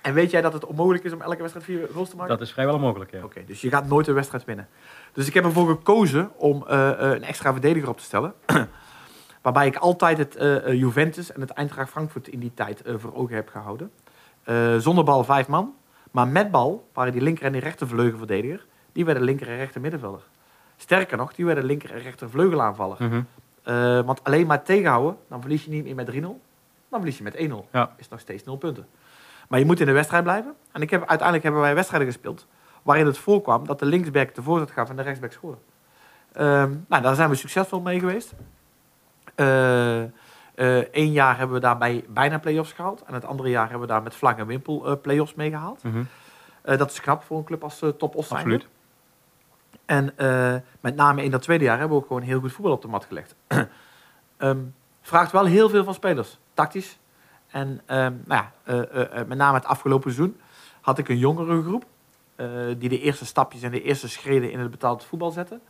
En 0.00 0.14
weet 0.14 0.30
jij 0.30 0.40
dat 0.40 0.52
het 0.52 0.64
onmogelijk 0.64 1.04
is 1.04 1.12
om 1.12 1.22
elke 1.22 1.38
wedstrijd 1.38 1.66
vier 1.66 1.88
goals 1.92 2.08
te 2.10 2.16
maken? 2.16 2.38
dat 2.38 2.46
is 2.46 2.52
vrijwel 2.52 2.74
onmogelijk, 2.74 3.10
ja. 3.10 3.24
Oké, 3.24 3.44
dus 3.46 3.60
je 3.60 3.68
gaat 3.68 3.86
nooit 3.86 4.06
een 4.06 4.14
wedstrijd 4.14 4.44
winnen. 4.44 4.68
Dus 5.12 5.26
ik 5.26 5.34
heb 5.34 5.44
ervoor 5.44 5.68
gekozen 5.68 6.30
om 6.36 6.64
eh, 6.66 6.90
eh, 6.90 6.98
een 6.98 7.24
extra 7.24 7.52
verdediger 7.52 7.88
op 7.88 7.98
te 7.98 8.04
stellen. 8.04 8.34
waarbij 9.42 9.66
ik 9.66 9.76
altijd 9.76 10.18
het 10.18 10.36
eh, 10.36 10.72
Juventus 10.72 11.32
en 11.32 11.40
het 11.40 11.50
Eintracht 11.50 11.90
Frankfurt 11.90 12.28
in 12.28 12.38
die 12.38 12.54
tijd 12.54 12.82
voor 12.84 13.14
ogen 13.14 13.34
heb 13.34 13.48
gehouden. 13.48 13.90
Eh, 14.42 14.76
zonder 14.76 15.04
bal 15.04 15.24
vijf 15.24 15.48
man. 15.48 15.74
Maar 16.10 16.28
met 16.28 16.50
bal 16.50 16.88
waren 16.92 17.12
die 17.12 17.22
linker 17.22 17.44
en 17.44 17.52
die 17.52 17.60
rechter 17.60 17.88
vleugelverdediger. 17.88 18.66
Die 18.92 19.04
werden 19.04 19.22
linker 19.22 19.48
en 19.48 19.56
rechter 19.56 19.80
middenvelder. 19.80 20.22
Sterker 20.76 21.16
nog, 21.16 21.34
die 21.34 21.44
werden 21.44 21.64
linker 21.64 21.90
en 21.92 21.98
rechter 21.98 22.30
vleugelaanvaller. 22.30 22.96
Mhm. 22.98 23.22
Want 24.04 24.24
alleen 24.24 24.46
maar 24.46 24.62
tegenhouden, 24.62 25.16
dan 25.28 25.40
verlies 25.40 25.64
je 25.64 25.70
niet 25.70 25.84
meer 25.84 25.94
met 25.94 26.06
3-0. 26.06 26.40
Dan 26.88 27.00
verlies 27.00 27.18
je 27.18 27.22
met 27.22 27.34
1-0. 27.36 27.68
Ja. 27.72 27.94
Is 27.96 28.08
nog 28.08 28.20
steeds 28.20 28.44
0 28.44 28.56
punten. 28.56 28.86
Maar 29.52 29.60
je 29.60 29.66
moet 29.66 29.80
in 29.80 29.86
de 29.86 29.92
wedstrijd 29.92 30.22
blijven. 30.22 30.54
En 30.72 30.82
ik 30.82 30.90
heb, 30.90 31.00
uiteindelijk 31.00 31.42
hebben 31.42 31.60
wij 31.60 31.74
wedstrijden 31.74 32.08
gespeeld 32.08 32.46
waarin 32.82 33.06
het 33.06 33.18
voorkwam 33.18 33.66
dat 33.66 33.78
de 33.78 33.84
linksback 33.84 34.34
de 34.34 34.42
voorzet 34.42 34.70
gaf 34.70 34.88
en 34.88 34.96
de 34.96 35.02
rechtsback 35.02 35.32
scoorde. 35.32 35.58
Ehm, 36.32 36.74
nou, 36.88 37.02
daar 37.02 37.14
zijn 37.14 37.28
we 37.28 37.34
succesvol 37.34 37.80
mee 37.80 37.98
geweest. 37.98 38.34
Eén 40.90 41.12
jaar 41.12 41.38
hebben 41.38 41.56
we 41.56 41.62
daarbij 41.62 42.04
bijna 42.08 42.38
play-offs 42.38 42.72
gehaald. 42.72 43.02
En 43.06 43.14
het 43.14 43.24
andere 43.24 43.48
jaar 43.48 43.62
hebben 43.62 43.80
we 43.80 43.92
daar 43.92 44.02
met 44.02 44.14
vlag 44.14 44.36
en 44.36 44.46
wimpel 44.46 45.00
play-offs 45.00 45.34
mee 45.34 45.50
gehaald. 45.50 45.82
Mhm. 45.82 46.02
dat 46.62 46.90
is 46.90 47.00
knap 47.00 47.22
voor 47.22 47.38
een 47.38 47.44
club 47.44 47.62
als 47.62 47.78
Top 47.98 48.16
Os 48.16 48.32
Absoluut. 48.32 48.66
En 49.84 50.14
met 50.80 50.96
name 50.96 51.24
in 51.24 51.30
dat 51.30 51.42
tweede 51.42 51.64
jaar 51.64 51.78
hebben 51.78 51.96
we 51.96 52.02
ook 52.02 52.08
gewoon 52.08 52.22
heel 52.22 52.40
goed 52.40 52.52
voetbal 52.52 52.72
op 52.72 52.82
de 52.82 52.88
mat 52.88 53.04
gelegd. 53.04 53.34
um, 54.38 54.74
vraagt 55.02 55.32
wel 55.32 55.44
heel 55.44 55.68
veel 55.68 55.84
van 55.84 55.94
spelers, 55.94 56.38
tactisch. 56.54 56.98
En 57.52 57.80
ehm, 57.86 58.14
nou 58.24 58.44
ja, 58.64 59.24
met 59.26 59.38
name 59.38 59.56
het 59.56 59.66
afgelopen 59.66 60.12
seizoen 60.12 60.40
had 60.80 60.98
ik 60.98 61.08
een 61.08 61.18
jongere 61.18 61.62
groep. 61.62 61.84
die 62.78 62.88
de 62.88 63.00
eerste 63.00 63.26
stapjes 63.26 63.62
en 63.62 63.70
de 63.70 63.82
eerste 63.82 64.08
schreden 64.08 64.50
in 64.50 64.60
het 64.60 64.70
betaald 64.70 65.04
voetbal 65.04 65.30
zetten. 65.30 65.60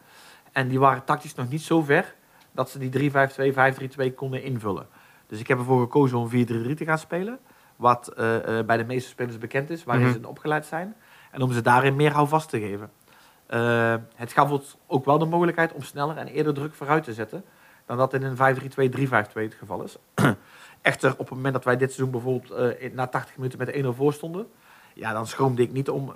En 0.52 0.68
die 0.68 0.78
waren 0.78 1.04
tactisch 1.04 1.34
nog 1.34 1.48
niet 1.48 1.62
zo 1.62 1.82
ver 1.82 2.14
dat 2.52 2.70
ze 2.70 2.78
die 2.78 3.10
3-5-2, 3.10 3.14
5-3-2 4.10 4.14
konden 4.14 4.42
invullen. 4.42 4.86
Dus 5.26 5.40
ik 5.40 5.48
heb 5.48 5.58
ervoor 5.58 5.80
gekozen 5.80 6.18
om 6.18 6.28
4-3-3 6.28 6.32
te 6.32 6.84
gaan 6.84 6.98
spelen. 6.98 7.38
Wat 7.76 8.12
uh, 8.18 8.34
uh, 8.34 8.64
bij 8.64 8.76
de 8.76 8.84
meeste 8.84 9.08
spelers 9.08 9.38
bekend 9.38 9.70
is, 9.70 9.84
waarin 9.84 10.06
mm 10.06 10.12
-hmm. 10.12 10.22
ze 10.22 10.28
opgeleid 10.28 10.66
zijn. 10.66 10.96
En 11.30 11.42
om 11.42 11.52
ze 11.52 11.60
daarin 11.60 11.96
meer 11.96 12.12
houvast 12.12 12.48
te 12.48 12.60
geven. 12.60 12.90
Uh, 13.50 13.94
het 14.14 14.32
gaf 14.32 14.50
ons 14.50 14.76
ook 14.86 15.04
wel 15.04 15.18
de 15.18 15.24
mogelijkheid 15.24 15.72
om 15.72 15.82
sneller 15.82 16.16
en 16.16 16.26
eerder 16.26 16.54
druk 16.54 16.74
vooruit 16.74 17.04
te 17.04 17.12
zetten. 17.12 17.44
Dan 17.86 17.96
dat 17.96 18.14
in 18.14 18.22
een 18.22 18.36
5-3-2, 18.36 18.98
3-5-2 18.98 19.10
het 19.32 19.54
geval 19.54 19.82
is. 19.82 19.96
Echter, 20.82 21.12
op 21.12 21.18
het 21.18 21.30
moment 21.30 21.54
dat 21.54 21.64
wij 21.64 21.76
dit 21.76 21.92
seizoen 21.92 22.10
bijvoorbeeld 22.10 22.94
na 22.94 23.06
80 23.06 23.36
minuten 23.36 23.58
met 23.58 23.84
1-0 23.94 23.96
voor 23.96 24.12
stonden. 24.12 24.46
Ja, 24.94 25.12
dan 25.12 25.26
schroomde 25.26 25.62
ik 25.62 25.72
niet 25.72 25.88
om 25.88 26.14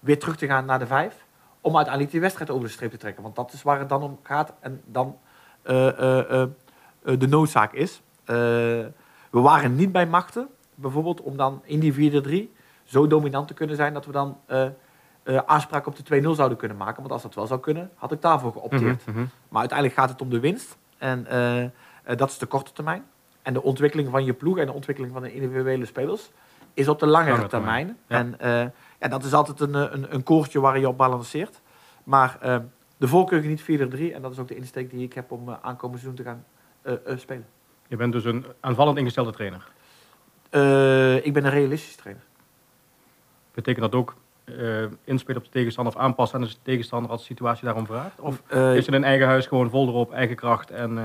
weer 0.00 0.18
terug 0.18 0.36
te 0.36 0.46
gaan 0.46 0.64
naar 0.64 0.78
de 0.78 0.86
5 0.86 1.24
om 1.60 1.74
uiteindelijk 1.74 2.12
die 2.12 2.20
wedstrijd 2.20 2.50
over 2.50 2.66
de 2.66 2.72
streep 2.72 2.90
te 2.90 2.96
trekken. 2.96 3.22
Want 3.22 3.36
dat 3.36 3.52
is 3.52 3.62
waar 3.62 3.78
het 3.78 3.88
dan 3.88 4.02
om 4.02 4.18
gaat 4.22 4.52
en 4.60 4.82
dan 4.84 5.18
de 7.02 7.26
noodzaak 7.28 7.72
is. 7.72 8.02
we 8.24 8.92
waren 9.30 9.74
niet 9.74 9.92
bij 9.92 10.06
machten, 10.06 10.48
bijvoorbeeld, 10.74 11.20
om 11.20 11.36
dan 11.36 11.62
in 11.64 11.80
die 11.80 12.48
4-3 12.48 12.54
zo 12.84 13.06
dominant 13.06 13.48
te 13.48 13.54
kunnen 13.54 13.76
zijn 13.76 13.94
dat 13.94 14.06
we 14.06 14.12
dan 14.12 14.38
aanspraak 15.46 15.86
op 15.86 15.96
de 15.96 16.22
2-0 16.22 16.28
zouden 16.30 16.58
kunnen 16.58 16.76
maken. 16.76 17.00
Want 17.00 17.12
als 17.12 17.22
dat 17.22 17.34
wel 17.34 17.46
zou 17.46 17.60
kunnen, 17.60 17.90
had 17.94 18.12
ik 18.12 18.22
daarvoor 18.22 18.52
geopteerd. 18.52 19.06
Mhm, 19.06 19.18
mhm. 19.18 19.26
Maar 19.48 19.60
uiteindelijk 19.60 19.98
gaat 19.98 20.08
het 20.08 20.20
om 20.20 20.30
de 20.30 20.40
winst. 20.40 20.76
En 20.98 21.26
dat 22.16 22.30
is 22.30 22.38
de 22.38 22.46
korte 22.46 22.72
termijn. 22.72 23.04
En 23.42 23.52
de 23.52 23.62
ontwikkeling 23.62 24.08
van 24.10 24.24
je 24.24 24.32
ploeg 24.32 24.58
en 24.58 24.66
de 24.66 24.72
ontwikkeling 24.72 25.12
van 25.12 25.22
de 25.22 25.32
individuele 25.32 25.86
spelers 25.86 26.30
is 26.74 26.88
op 26.88 26.98
de 26.98 27.06
langere, 27.06 27.36
Lange 27.36 27.48
termijn. 27.48 27.98
termijn. 28.06 28.38
En 28.38 28.72
ja, 29.00 29.08
dat 29.08 29.24
is 29.24 29.32
altijd 29.32 29.60
een, 29.60 29.74
een, 29.74 30.14
een 30.14 30.22
koordje 30.22 30.60
waar 30.60 30.78
je 30.78 30.88
op 30.88 30.96
balanceert. 30.96 31.60
Maar 32.04 32.38
de 32.96 33.08
voorkeur 33.08 33.46
niet 33.46 33.62
4-3. 33.62 33.64
En 34.14 34.22
dat 34.22 34.32
is 34.32 34.38
ook 34.38 34.48
de 34.48 34.56
insteek 34.56 34.90
die 34.90 35.02
ik 35.02 35.12
heb 35.12 35.30
om 35.30 35.48
uh, 35.48 35.54
aankomend 35.62 36.00
seizoen 36.00 36.24
te 36.24 36.30
gaan 36.30 36.44
uh, 36.84 37.16
spelen. 37.16 37.46
Je 37.88 37.96
bent 37.96 38.12
dus 38.12 38.24
een 38.24 38.44
aanvallend 38.60 38.98
ingestelde 38.98 39.32
trainer? 39.32 39.74
ik 41.24 41.32
ben 41.32 41.44
een 41.44 41.50
realistisch 41.50 41.96
trainer. 41.96 42.22
Betekent 43.54 43.90
dat 43.90 43.94
ook 43.94 44.14
inspelen 45.04 45.36
op 45.36 45.44
de 45.44 45.50
tegenstander 45.50 45.94
of 45.94 46.00
aanpassen 46.00 46.40
aan 46.40 46.46
de 46.46 46.54
tegenstander 46.62 47.10
als 47.10 47.20
de 47.20 47.26
situatie 47.26 47.64
daarom 47.64 47.86
vraagt? 47.86 48.20
Of 48.20 48.42
is 48.50 48.86
het 48.86 48.94
in 48.94 49.04
eigen 49.04 49.26
huis 49.26 49.46
gewoon 49.46 49.70
vol 49.70 49.88
erop, 49.88 50.12
eigen 50.12 50.36
kracht 50.36 50.70
en... 50.70 50.98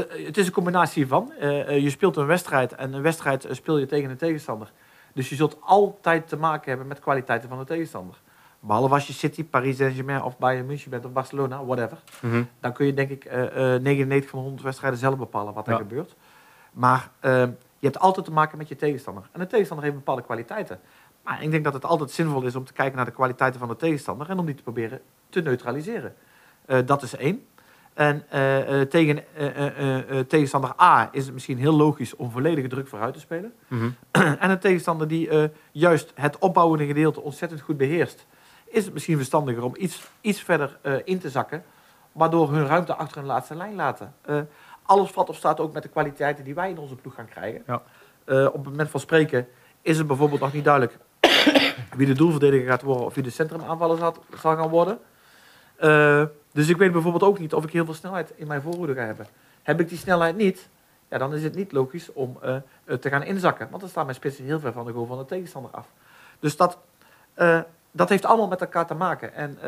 het 0.00 0.36
is 0.36 0.46
een 0.46 0.52
combinatie 0.52 1.06
van. 1.06 1.32
je 1.68 1.90
speelt 1.90 2.16
een 2.16 2.26
wedstrijd 2.26 2.74
en 2.74 2.92
een 2.92 3.02
wedstrijd 3.02 3.46
speel 3.50 3.78
je 3.78 3.86
tegen 3.86 4.10
een 4.10 4.16
tegenstander. 4.16 4.72
Dus 5.14 5.28
je 5.28 5.34
zult 5.34 5.56
altijd 5.60 6.28
te 6.28 6.36
maken 6.36 6.68
hebben 6.68 6.86
met 6.86 7.00
kwaliteiten 7.00 7.48
van 7.48 7.58
de 7.58 7.64
tegenstander. 7.64 8.16
Behalve 8.60 8.94
als 8.94 9.06
je 9.06 9.12
City, 9.12 9.44
Paris 9.44 9.76
Saint-Germain 9.76 10.22
of 10.22 10.38
Bayern 10.38 10.66
München 10.66 10.90
bent 10.90 11.04
of 11.04 11.12
Barcelona, 11.12 11.64
whatever. 11.64 11.98
Mm 12.20 12.30
-hmm. 12.30 12.48
Dan 12.60 12.72
kun 12.72 12.86
je 12.86 12.94
denk 12.94 13.10
ik 13.10 13.24
uh, 13.24 13.74
uh, 13.74 13.80
99 13.80 14.30
van 14.30 14.38
de 14.38 14.44
100 14.44 14.62
wedstrijden 14.62 14.98
zelf 14.98 15.16
bepalen 15.16 15.54
wat 15.54 15.66
er 15.66 15.72
Ja. 15.72 15.78
gebeurt. 15.78 16.16
Maar 16.72 17.10
uh, 17.22 17.32
je 17.78 17.86
hebt 17.88 17.98
altijd 17.98 18.26
te 18.26 18.32
maken 18.32 18.58
met 18.58 18.68
je 18.68 18.76
tegenstander. 18.76 19.28
En 19.32 19.40
de 19.40 19.46
tegenstander 19.46 19.86
heeft 19.86 19.98
bepaalde 19.98 20.22
kwaliteiten. 20.22 20.80
Maar 21.22 21.42
ik 21.42 21.50
denk 21.50 21.64
dat 21.64 21.72
het 21.72 21.84
altijd 21.84 22.10
zinvol 22.10 22.42
is 22.42 22.56
om 22.56 22.64
te 22.64 22.72
kijken 22.72 22.96
naar 22.96 23.04
de 23.04 23.10
kwaliteiten 23.10 23.60
van 23.60 23.68
de 23.68 23.76
tegenstander 23.76 24.30
en 24.30 24.38
om 24.38 24.46
die 24.46 24.54
te 24.54 24.62
proberen 24.62 25.00
te 25.28 25.40
neutraliseren. 25.40 26.14
Dat 26.84 27.02
is 27.02 27.16
één. 27.16 27.46
En 27.94 28.24
uh, 28.34 28.80
uh, 28.80 28.80
tegen 28.80 29.24
tegenstander 30.28 30.72
A 30.80 31.08
is 31.12 31.24
het 31.24 31.34
misschien 31.34 31.58
heel 31.58 31.72
logisch 31.72 32.16
om 32.16 32.30
volledige 32.30 32.68
druk 32.68 32.88
vooruit 32.88 33.14
te 33.14 33.20
spelen. 33.20 33.52
Mhm. 33.68 33.90
en 34.42 34.50
een 34.50 34.58
tegenstander 34.58 35.08
die 35.08 35.50
juist 35.72 36.12
het 36.14 36.38
opbouwende 36.38 36.86
gedeelte 36.86 37.20
ontzettend 37.20 37.60
goed 37.60 37.76
beheerst, 37.76 38.26
is 38.64 38.84
het 38.84 38.92
misschien 38.92 39.16
verstandiger 39.16 39.62
om 39.62 39.74
iets, 39.76 40.02
iets 40.20 40.42
verder 40.42 40.78
in 41.04 41.18
te 41.18 41.30
zakken, 41.30 41.64
waardoor 42.12 42.52
hun 42.52 42.66
ruimte 42.66 42.94
achter 42.94 43.16
hun 43.16 43.26
laatste 43.26 43.54
lijn 43.54 43.74
laten. 43.74 44.14
alles 44.82 45.10
valt 45.10 45.28
of 45.28 45.36
staat 45.36 45.60
ook 45.60 45.72
met 45.72 45.82
de 45.82 45.88
kwaliteiten 45.88 46.44
die 46.44 46.54
wij 46.54 46.70
in 46.70 46.78
onze 46.78 46.96
ploeg 46.96 47.14
gaan 47.14 47.28
krijgen. 47.28 47.62
Ja. 47.66 47.82
op 48.46 48.54
het 48.54 48.64
moment 48.64 48.90
van 48.90 49.00
spreken 49.00 49.48
is 49.82 49.98
het 49.98 50.06
bijvoorbeeld 50.06 50.40
nog 50.40 50.52
niet 50.52 50.64
duidelijk 50.64 50.98
wie 51.96 52.06
de 52.06 52.12
doelverdediger 52.12 52.66
gaat 52.66 52.82
worden 52.82 53.06
of 53.06 53.14
wie 53.14 53.22
de 53.22 53.30
centrumaanvaller 53.30 53.98
zal, 53.98 54.16
zal 54.40 54.56
gaan 54.56 54.68
worden. 54.68 54.98
Dus 56.52 56.68
ik 56.68 56.76
weet 56.76 56.92
bijvoorbeeld 56.92 57.22
ook 57.22 57.38
niet 57.38 57.54
of 57.54 57.64
ik 57.64 57.72
heel 57.72 57.84
veel 57.84 57.94
snelheid 57.94 58.32
in 58.36 58.46
mijn 58.46 58.62
voorhoede 58.62 58.94
ga 58.94 59.04
hebben. 59.04 59.26
Heb 59.62 59.80
ik 59.80 59.88
die 59.88 59.98
snelheid 59.98 60.36
niet, 60.36 60.68
ja, 61.08 61.18
dan 61.18 61.34
is 61.34 61.42
het 61.42 61.54
niet 61.54 61.72
logisch 61.72 62.12
om 62.12 62.38
uh, 62.44 62.56
te 62.96 63.08
gaan 63.08 63.22
inzakken. 63.22 63.68
Want 63.68 63.80
dan 63.80 63.90
staan 63.90 64.04
mijn 64.04 64.16
spitsen 64.16 64.44
heel 64.44 64.60
ver 64.60 64.72
van 64.72 64.86
de 64.86 64.92
goal 64.92 65.06
van 65.06 65.18
de 65.18 65.24
tegenstander 65.24 65.70
af. 65.70 65.86
Dus 66.38 66.56
dat, 66.56 66.78
uh, 67.36 67.60
dat 67.90 68.08
heeft 68.08 68.24
allemaal 68.24 68.48
met 68.48 68.60
elkaar 68.60 68.86
te 68.86 68.94
maken. 68.94 69.34
En 69.34 69.58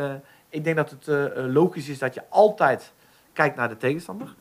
ik 0.48 0.64
denk 0.64 0.76
dat 0.76 0.90
het 0.90 1.06
logisch 1.36 1.88
is 1.88 1.98
dat 1.98 2.14
je 2.14 2.22
altijd 2.28 2.92
kijkt 3.32 3.56
naar 3.56 3.68
de 3.68 3.76
tegenstander. 3.76 4.34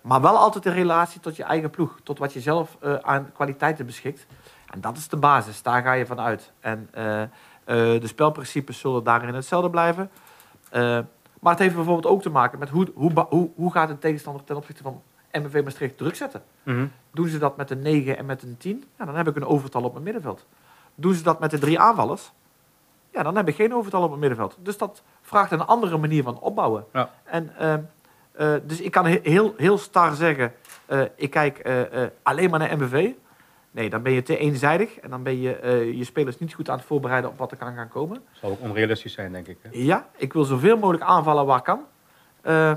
maar 0.00 0.20
wel 0.20 0.36
altijd 0.36 0.66
in 0.66 0.72
relatie 0.72 1.20
tot 1.20 1.36
je 1.36 1.42
eigen 1.42 1.70
ploeg. 1.70 2.00
Tot 2.02 2.18
wat 2.18 2.32
je 2.32 2.40
zelf 2.40 2.76
aan 3.02 3.32
kwaliteiten 3.32 3.86
beschikt. 3.86 4.26
En 4.72 4.80
dat 4.80 4.96
is 4.96 5.08
de 5.08 5.16
basis, 5.16 5.62
daar 5.62 5.82
ga 5.82 5.92
je 5.92 6.06
van 6.06 6.20
uit. 6.20 6.52
En 6.60 6.88
de 7.64 8.00
spelprincipes 8.06 8.78
zullen 8.78 9.04
daarin 9.04 9.34
hetzelfde 9.34 9.70
blijven. 9.70 10.10
Maar 11.40 11.52
het 11.52 11.62
heeft 11.62 11.74
bijvoorbeeld 11.74 12.12
ook 12.14 12.22
te 12.22 12.30
maken 12.30 12.58
met 12.58 12.68
hoe, 12.68 12.88
hoe, 12.94 13.26
hoe, 13.28 13.50
hoe 13.54 13.72
gaat 13.72 13.90
een 13.90 13.98
tegenstander 13.98 14.44
ten 14.44 14.56
opzichte 14.56 14.82
van 14.82 15.02
MVV 15.32 15.62
Maastricht 15.62 15.98
druk 15.98 16.14
zetten. 16.14 16.42
Mm 16.62 16.74
-hmm. 16.74 16.92
Doen 17.12 17.28
ze 17.28 17.38
dat 17.38 17.56
met 17.56 17.70
een 17.70 17.82
9 17.82 18.18
en 18.18 18.26
met 18.26 18.42
een 18.42 18.56
10, 18.56 18.84
ja, 18.98 19.04
dan 19.04 19.16
heb 19.16 19.28
ik 19.28 19.36
een 19.36 19.46
overtal 19.46 19.82
op 19.82 19.92
mijn 19.92 20.04
middenveld. 20.04 20.46
Doen 20.94 21.14
ze 21.14 21.22
dat 21.22 21.40
met 21.40 21.50
de 21.50 21.58
drie 21.58 21.80
aanvallers, 21.80 22.32
ja, 23.12 23.22
dan 23.22 23.36
heb 23.36 23.48
ik 23.48 23.54
geen 23.54 23.74
overtal 23.74 24.02
op 24.02 24.08
mijn 24.08 24.20
middenveld. 24.20 24.56
Dus 24.60 24.78
dat 24.78 25.02
vraagt 25.22 25.50
een 25.50 25.66
andere 25.66 25.96
manier 25.96 26.22
van 26.22 26.40
opbouwen. 26.40 26.84
Ja. 26.92 27.10
En, 27.24 27.52
uh, 27.60 27.74
uh, 28.40 28.60
dus 28.64 28.80
ik 28.80 28.90
kan 28.90 29.06
heel, 29.06 29.54
heel 29.56 29.78
star 29.78 30.14
zeggen, 30.14 30.52
uh, 30.88 31.02
ik 31.14 31.30
kijk 31.30 31.70
alleen 32.22 32.50
maar 32.50 32.58
naar 32.58 32.76
MVV. 32.76 33.12
Nee, 33.70 33.90
dan 33.90 34.02
ben 34.02 34.12
je 34.12 34.22
te 34.22 34.36
eenzijdig 34.36 34.98
en 34.98 35.10
dan 35.10 35.22
ben 35.22 35.40
je 35.40 35.60
uh, 35.64 35.98
je 35.98 36.04
spelers 36.04 36.38
niet 36.38 36.54
goed 36.54 36.70
aan 36.70 36.76
het 36.76 36.86
voorbereiden 36.86 37.30
op 37.30 37.38
wat 37.38 37.50
er 37.50 37.56
kan 37.56 37.74
gaan 37.74 37.88
komen. 37.88 38.14
Dat 38.14 38.38
zal 38.40 38.50
ook 38.50 38.60
onrealistisch 38.60 39.12
zijn, 39.12 39.32
denk 39.32 39.46
ik. 39.46 39.58
Hè? 39.62 39.68
Ja, 39.72 40.08
ik 40.16 40.32
wil 40.32 40.44
zoveel 40.44 40.76
mogelijk 40.78 41.04
aanvallen 41.04 41.46
waar 41.46 41.62
kan. 41.62 41.80
Uh, 42.44 42.72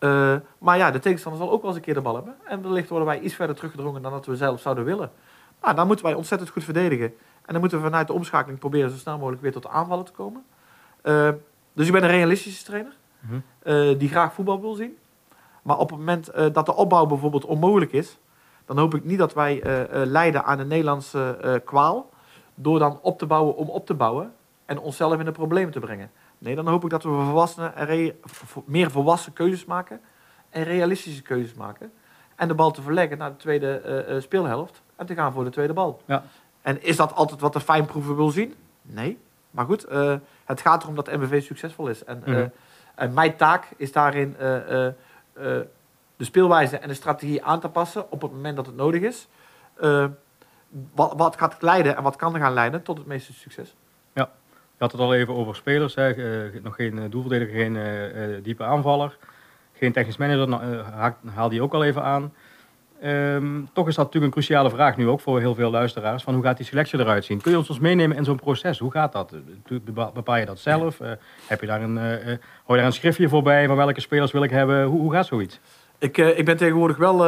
uh, 0.00 0.36
maar 0.58 0.76
ja, 0.76 0.90
de 0.90 0.98
tegenstander 0.98 1.40
zal 1.40 1.50
ook 1.50 1.60
wel 1.60 1.70
eens 1.70 1.78
een 1.78 1.84
keer 1.84 1.94
de 1.94 2.00
bal 2.00 2.14
hebben. 2.14 2.34
En 2.44 2.62
wellicht 2.62 2.88
worden 2.88 3.06
wij 3.06 3.20
iets 3.20 3.34
verder 3.34 3.56
teruggedrongen 3.56 4.02
dan 4.02 4.12
dat 4.12 4.26
we 4.26 4.36
zelf 4.36 4.60
zouden 4.60 4.84
willen. 4.84 5.10
Maar 5.60 5.74
dan 5.74 5.86
moeten 5.86 6.04
wij 6.04 6.14
ontzettend 6.14 6.50
goed 6.50 6.64
verdedigen. 6.64 7.14
En 7.44 7.52
dan 7.52 7.60
moeten 7.60 7.78
we 7.78 7.84
vanuit 7.84 8.06
de 8.06 8.12
omschakeling 8.12 8.58
proberen 8.58 8.90
zo 8.90 8.96
snel 8.96 9.18
mogelijk 9.18 9.42
weer 9.42 9.52
tot 9.52 9.66
aanvallen 9.66 10.04
te 10.04 10.12
komen. 10.12 10.44
dus 11.72 11.86
ik 11.86 11.92
ben 11.92 12.02
een 12.02 12.10
realistische 12.10 12.64
trainer. 12.64 12.96
Mm 13.20 13.42
-hmm. 13.62 13.98
die 13.98 14.08
graag 14.08 14.32
voetbal 14.32 14.60
wil 14.60 14.74
zien. 14.74 14.96
Maar 15.62 15.78
op 15.78 15.90
het 15.90 15.98
moment 15.98 16.30
dat 16.52 16.66
de 16.66 16.74
opbouw 16.74 17.06
bijvoorbeeld 17.06 17.44
onmogelijk 17.44 17.92
is 17.92 18.18
dan 18.66 18.78
hoop 18.78 18.94
ik 18.94 19.04
niet 19.04 19.18
dat 19.18 19.34
wij 19.34 19.64
uh, 19.66 19.80
uh, 19.80 19.86
lijden 19.90 20.44
aan 20.44 20.58
een 20.58 20.66
Nederlandse 20.68 21.38
uh, 21.44 21.54
kwaal. 21.64 22.10
Door 22.54 22.78
dan 22.78 22.98
op 23.02 23.18
te 23.18 23.26
bouwen 23.26 23.56
om 23.56 23.68
op 23.68 23.86
te 23.86 23.94
bouwen. 23.94 24.32
En 24.64 24.78
onszelf 24.78 25.18
in 25.18 25.24
de 25.24 25.32
problemen 25.32 25.72
te 25.72 25.80
brengen. 25.80 26.10
Nee, 26.38 26.54
dan 26.54 26.66
hoop 26.66 26.84
ik 26.84 26.90
dat 26.90 27.02
we 27.02 27.08
volwassenen 27.08 27.72
meer 28.64 28.90
volwassen 28.90 29.32
keuzes 29.32 29.64
maken. 29.64 30.00
En 30.50 30.62
realistische 30.62 31.22
keuzes 31.22 31.54
maken. 31.54 31.92
En 32.36 32.48
de 32.48 32.54
bal 32.54 32.70
te 32.70 32.82
verleggen 32.82 33.18
naar 33.18 33.30
de 33.30 33.36
tweede 33.36 34.16
speelhelft. 34.20 34.82
En 34.96 35.06
te 35.06 35.14
gaan 35.14 35.32
voor 35.32 35.44
de 35.44 35.50
tweede 35.50 35.72
bal. 35.72 36.02
Ja. 36.04 36.22
En 36.62 36.82
is 36.82 36.96
dat 36.96 37.14
altijd 37.14 37.40
wat 37.40 37.52
de 37.52 37.60
fijnproeven 37.60 38.16
wil 38.16 38.30
zien? 38.30 38.54
Nee. 38.82 39.18
Maar 39.50 39.64
goed, 39.64 39.86
het 40.44 40.60
gaat 40.60 40.82
erom 40.82 40.94
dat 40.94 41.06
MVV 41.12 41.42
succesvol 41.42 41.88
is. 41.88 42.04
En, 42.04 42.22
Mhm. 42.26 42.48
en 42.94 43.12
mijn 43.14 43.36
taak 43.36 43.68
is 43.76 43.92
daarin 43.92 44.36
de 46.16 46.24
speelwijze 46.24 46.76
en 46.76 46.88
de 46.88 46.94
strategie 46.94 47.44
aan 47.44 47.60
te 47.60 47.68
passen 47.68 48.10
op 48.10 48.22
het 48.22 48.32
moment 48.32 48.56
dat 48.56 48.66
het 48.66 48.76
nodig 48.76 49.02
is. 49.02 49.28
Uh, 49.82 50.06
wat, 50.94 51.12
wat 51.16 51.36
gaat 51.36 51.62
leiden 51.62 51.96
en 51.96 52.02
wat 52.02 52.16
kan 52.16 52.34
er 52.34 52.40
gaan 52.40 52.52
leiden 52.52 52.82
tot 52.82 52.98
het 52.98 53.06
meeste 53.06 53.32
succes? 53.32 53.74
Ja, 54.12 54.30
je 54.54 54.78
had 54.78 54.92
het 54.92 55.00
al 55.00 55.14
even 55.14 55.34
over 55.34 55.56
spelers. 55.56 55.94
Hè. 55.94 56.16
Uh, 56.16 56.62
nog 56.62 56.74
geen 56.74 57.10
doelverdediger, 57.10 57.54
geen 57.54 57.74
uh, 57.74 58.42
diepe 58.42 58.64
aanvaller. 58.64 59.16
Geen 59.72 59.92
technisch 59.92 60.16
manager, 60.16 60.84
haal 61.34 61.48
die 61.48 61.62
ook 61.62 61.74
al 61.74 61.84
even 61.84 62.02
aan. 62.02 62.32
Ehm, 63.02 63.64
toch 63.72 63.88
is 63.88 63.94
dat 63.94 64.04
natuurlijk 64.04 64.34
een 64.34 64.42
cruciale 64.42 64.70
vraag 64.70 64.96
nu 64.96 65.08
ook 65.08 65.20
voor 65.20 65.40
heel 65.40 65.54
veel 65.54 65.70
luisteraars. 65.70 66.22
Van 66.22 66.34
hoe 66.34 66.42
gaat 66.42 66.56
die 66.56 66.66
selectie 66.66 66.98
eruit 66.98 67.24
zien? 67.24 67.40
Kun 67.40 67.50
je 67.50 67.58
ons 67.58 67.68
ons 67.68 67.78
meenemen 67.78 68.16
in 68.16 68.24
zo'n 68.24 68.36
proces? 68.36 68.78
Hoe 68.78 68.90
gaat 68.90 69.12
dat? 69.12 69.34
Bepaal 70.14 70.36
je 70.36 70.46
dat 70.46 70.58
zelf? 70.58 71.00
Uh, 71.00 71.10
heb 71.46 71.60
je 71.60 71.66
daar 71.66 71.82
een, 71.82 71.96
uh, 71.96 72.02
hou 72.02 72.38
je 72.66 72.76
daar 72.76 72.84
een 72.84 72.92
schriftje 72.92 73.28
voorbij 73.28 73.66
van 73.66 73.76
welke 73.76 74.00
spelers 74.00 74.32
wil 74.32 74.42
ik 74.42 74.50
hebben? 74.50 74.84
Hoe, 74.84 75.00
hoe 75.00 75.12
gaat 75.12 75.26
zoiets? 75.26 75.60
Ik, 76.02 76.16
ik 76.16 76.44
ben 76.44 76.56
tegenwoordig 76.56 76.96
wel 76.96 77.18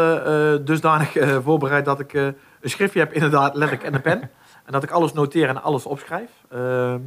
dusdanig 0.65 1.13
voorbereid 1.43 1.85
dat 1.85 2.01
ik 2.01 2.13
een 2.13 2.37
schriftje 2.63 2.99
heb, 2.99 3.13
inderdaad, 3.19 3.55
letterlijk 3.55 3.89
en 3.89 3.95
een 3.95 4.01
pen. 4.01 4.21
en 4.65 4.73
dat 4.73 4.83
ik 4.83 4.91
alles 4.91 5.13
noteer 5.13 5.49
en 5.49 5.63
alles 5.63 5.87
opschrijf. 5.87 6.31
Ehm, 6.49 7.01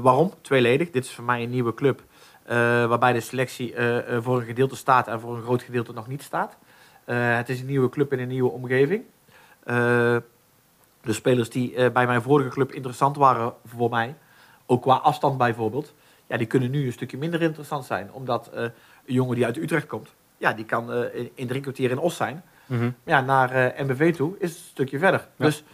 waarom? 0.00 0.32
Tweeledig. 0.40 0.90
Dit 0.90 1.04
is 1.04 1.14
voor 1.14 1.24
mij 1.24 1.42
een 1.42 1.50
nieuwe 1.50 1.74
club. 1.74 2.02
waarbij 2.88 3.12
de 3.12 3.20
selectie 3.20 3.74
voor 4.20 4.40
een 4.40 4.46
gedeelte 4.46 4.76
staat 4.76 5.08
en 5.08 5.20
voor 5.20 5.36
een 5.36 5.42
groot 5.42 5.62
gedeelte 5.62 5.92
nog 5.92 6.08
niet 6.08 6.22
staat. 6.22 6.56
Eh, 7.10 7.36
het 7.36 7.48
is 7.48 7.60
een 7.60 7.66
nieuwe 7.66 7.88
club 7.88 8.12
in 8.12 8.18
een 8.18 8.28
nieuwe 8.28 8.50
omgeving. 8.50 9.04
Eh, 9.64 10.16
de 11.02 11.12
spelers 11.12 11.50
die 11.50 11.74
eh, 11.74 11.92
bij 11.92 12.06
mijn 12.06 12.22
vorige 12.22 12.48
club 12.48 12.72
interessant 12.72 13.16
waren 13.16 13.54
voor 13.64 13.90
mij, 13.90 14.14
ook 14.66 14.82
qua 14.82 14.94
afstand 14.94 15.38
bijvoorbeeld, 15.38 15.94
ja, 16.26 16.36
die 16.36 16.46
kunnen 16.46 16.70
nu 16.70 16.86
een 16.86 16.92
stukje 16.92 17.18
minder 17.18 17.42
interessant 17.42 17.84
zijn. 17.84 18.12
Omdat 18.12 18.50
een 18.52 18.72
jongen 19.04 19.34
die 19.34 19.44
uit 19.44 19.56
Utrecht 19.56 19.86
komt, 19.86 20.14
ja, 20.40 20.52
die 20.52 20.64
kan 20.64 20.92
in 21.34 21.46
drie 21.46 21.60
kwartier 21.60 21.90
in 21.90 21.98
Os 21.98 22.16
zijn. 22.16 22.42
Mm 22.66 22.94
ja, 23.04 23.20
naar 23.20 23.74
MBV 23.76 24.14
toe 24.14 24.34
is 24.38 24.50
het 24.50 24.58
een 24.58 24.64
stukje 24.64 24.98
verder. 24.98 25.28
Dus 25.36 25.64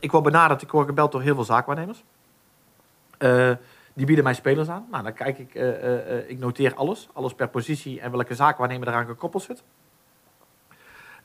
ik 0.00 0.10
word 0.10 0.24
benaderd, 0.24 0.62
ik 0.62 0.70
word 0.70 0.86
gebeld 0.86 1.12
door 1.12 1.22
heel 1.22 1.34
veel 1.34 1.44
zaakwaarnemers. 1.44 2.04
die 3.94 4.06
bieden 4.06 4.24
mij 4.24 4.34
spelers 4.34 4.68
aan. 4.68 4.86
Nou, 4.90 5.02
dan 5.02 5.12
kijk 5.12 5.38
ik, 5.38 5.54
ik 6.28 6.38
noteer 6.38 6.74
alles. 6.74 7.08
Alles 7.12 7.34
per 7.34 7.48
positie 7.48 8.00
en 8.00 8.10
welke 8.10 8.34
zaakwaarnemer 8.34 8.88
eraan 8.88 9.06
gekoppeld 9.06 9.42
zit. 9.42 9.62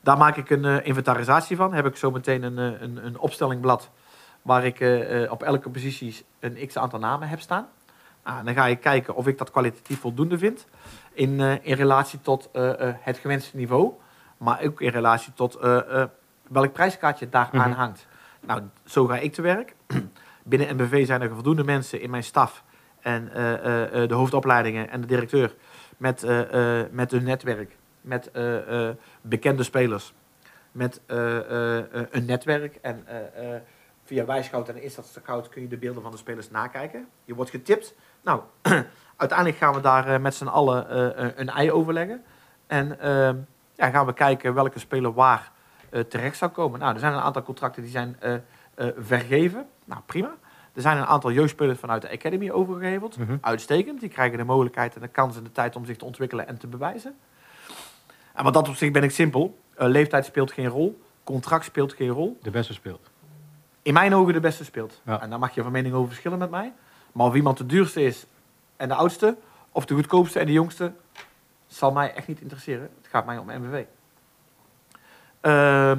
Daar 0.00 0.16
maak 0.16 0.36
ik 0.36 0.50
een 0.50 0.64
uh, 0.64 0.86
inventarisatie 0.86 1.56
van. 1.56 1.72
Heb 1.72 1.86
ik 1.86 1.96
zo 1.96 2.10
meteen 2.10 2.42
een, 2.42 2.56
een, 2.56 3.06
een 3.06 3.18
opstellingblad 3.18 3.90
waar 4.42 4.64
ik 4.64 4.80
uh, 4.80 5.30
op 5.30 5.42
elke 5.42 5.70
positie 5.70 6.24
een 6.38 6.66
x 6.66 6.76
aantal 6.76 6.98
namen 6.98 7.28
heb 7.28 7.40
staan. 7.40 7.68
Nou, 8.24 8.44
dan 8.44 8.54
ga 8.54 8.66
ik 8.66 8.80
kijken 8.80 9.14
of 9.14 9.26
ik 9.26 9.38
dat 9.38 9.50
kwalitatief 9.50 10.00
voldoende 10.00 10.38
vind. 10.38 10.66
In, 11.12 11.40
in 11.40 11.74
relatie 11.74 12.20
tot 12.20 12.48
het 13.00 13.18
gewenste 13.18 13.56
niveau. 13.56 13.92
Maar 14.36 14.62
ook 14.62 14.80
in 14.80 14.90
relatie 14.90 15.32
tot 15.32 15.58
welk 16.48 16.72
prijskaartje 16.72 17.28
daaraan 17.28 17.70
mm 17.70 17.76
hangt. 17.76 18.06
Nou, 18.40 18.62
zo 18.84 19.06
ga 19.06 19.16
ik 19.18 19.32
te 19.32 19.42
werk. 19.42 19.74
Binnen 20.42 20.76
NBV 20.76 21.06
zijn 21.06 21.22
er 21.22 21.34
voldoende 21.34 21.64
mensen 21.64 22.00
in 22.00 22.10
mijn 22.10 22.24
staf. 22.24 22.64
En 23.00 23.24
de 24.08 24.14
hoofdopleidingen 24.14 24.90
en 24.90 25.00
de 25.00 25.06
directeur 25.06 25.54
met, 25.96 26.26
met 26.90 27.10
hun 27.10 27.24
netwerk 27.24 27.76
met 28.00 28.30
eh, 28.30 28.88
eh, 28.88 28.96
bekende 29.20 29.62
spelers, 29.62 30.14
met 30.72 31.00
eh, 31.06 31.16
een 32.10 32.24
netwerk. 32.24 32.78
En 32.82 33.06
via 34.04 34.24
Wijscout 34.24 34.68
en 34.68 34.82
Instat 34.82 35.06
Scout 35.06 35.48
kun 35.48 35.62
je 35.62 35.68
de 35.68 35.76
beelden 35.76 36.02
van 36.02 36.10
de 36.10 36.16
spelers 36.16 36.50
nakijken. 36.50 37.08
Je 37.24 37.34
wordt 37.34 37.50
getipt. 37.50 37.94
Nou, 38.22 38.42
uiteindelijk 39.20 39.58
gaan 39.58 39.74
we 39.74 39.80
daar 39.80 40.20
met 40.20 40.34
z'n 40.34 40.46
allen 40.46 40.86
een 41.40 41.48
ei 41.48 41.72
overleggen. 41.72 42.22
En 42.66 43.00
ehm, 43.00 43.36
ja, 43.74 43.90
gaan 43.90 44.06
we 44.06 44.12
kijken 44.12 44.54
welke 44.54 44.78
speler 44.78 45.12
waar 45.12 45.50
terecht 46.08 46.36
zou 46.36 46.50
komen. 46.50 46.80
Nou, 46.80 46.94
er 46.94 47.00
zijn 47.00 47.12
een 47.12 47.20
aantal 47.20 47.42
contracten 47.42 47.82
die 47.82 47.90
zijn 47.90 48.16
vergeven. 48.96 49.66
Nou, 49.84 50.00
prima. 50.06 50.30
Er 50.72 50.82
zijn 50.82 50.96
een 50.96 51.06
aantal 51.06 51.32
jeugdspelers 51.32 51.78
vanuit 51.78 52.02
de 52.02 52.10
Academy 52.10 52.50
overgeheveld. 52.50 53.18
Mhm. 53.18 53.36
Uitstekend. 53.40 54.00
Die 54.00 54.08
krijgen 54.08 54.38
de 54.38 54.44
mogelijkheid 54.44 54.94
en 54.94 55.00
de 55.00 55.08
kans 55.08 55.36
en 55.36 55.44
de 55.44 55.52
tijd 55.52 55.76
om 55.76 55.84
zich 55.84 55.96
te 55.96 56.04
ontwikkelen 56.04 56.46
en 56.46 56.58
te 56.58 56.66
bewijzen. 56.66 57.14
En 58.32 58.44
wat 58.44 58.54
dat 58.54 58.68
op 58.68 58.74
zich 58.74 58.90
ben 58.90 59.02
ik 59.02 59.10
simpel. 59.10 59.58
Uh, 59.78 59.88
leeftijd 59.88 60.24
speelt 60.24 60.52
geen 60.52 60.66
rol. 60.66 61.00
Contract 61.24 61.64
speelt 61.64 61.92
geen 61.92 62.08
rol. 62.08 62.38
De 62.42 62.50
beste 62.50 62.72
speelt. 62.72 63.10
In 63.82 63.92
mijn 63.92 64.14
ogen 64.14 64.32
de 64.32 64.40
beste 64.40 64.64
speelt. 64.64 65.00
En 65.04 65.30
daar 65.30 65.38
mag 65.38 65.54
je 65.54 65.62
van 65.62 65.72
mening 65.72 65.94
over 65.94 66.08
verschillen 66.08 66.38
met 66.38 66.50
mij. 66.50 66.72
Maar 67.12 67.26
of 67.26 67.34
iemand 67.34 67.58
de 67.58 67.66
duurste 67.66 68.02
is 68.02 68.26
en 68.80 68.88
de 68.88 68.94
oudste, 68.94 69.36
of 69.72 69.84
de 69.84 69.94
goedkoopste 69.94 70.38
en 70.38 70.46
de 70.46 70.52
jongste, 70.52 70.92
zal 71.66 71.92
mij 71.92 72.14
echt 72.14 72.26
niet 72.26 72.40
interesseren. 72.40 72.90
Het 72.96 73.10
gaat 73.10 73.26
mij 73.26 73.38
om 73.38 73.46
MVV. 73.46 73.78
Um, 73.78 73.86
ehm, 75.40 75.98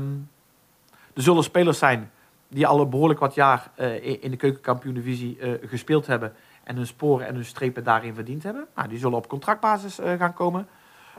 er 1.13 1.21
zullen 1.21 1.43
spelers 1.43 1.77
zijn 1.77 2.11
die 2.47 2.67
al 2.67 2.89
behoorlijk 2.89 3.19
wat 3.19 3.33
jaar 3.33 3.71
uh, 3.79 4.23
in 4.23 4.31
de 4.31 4.37
keukenkampioen-divisie 4.37 5.37
uh, 5.37 5.69
gespeeld 5.69 6.07
hebben 6.07 6.33
en 6.63 6.75
hun 6.75 6.87
sporen 6.87 7.27
en 7.27 7.35
hun 7.35 7.45
strepen 7.45 7.83
daarin 7.83 8.13
verdiend 8.13 8.43
hebben. 8.43 8.67
Nou, 8.75 8.87
die 8.87 8.97
zullen 8.97 9.17
op 9.17 9.27
contractbasis 9.27 9.99
uh, 9.99 10.13
gaan 10.13 10.33
komen. 10.33 10.67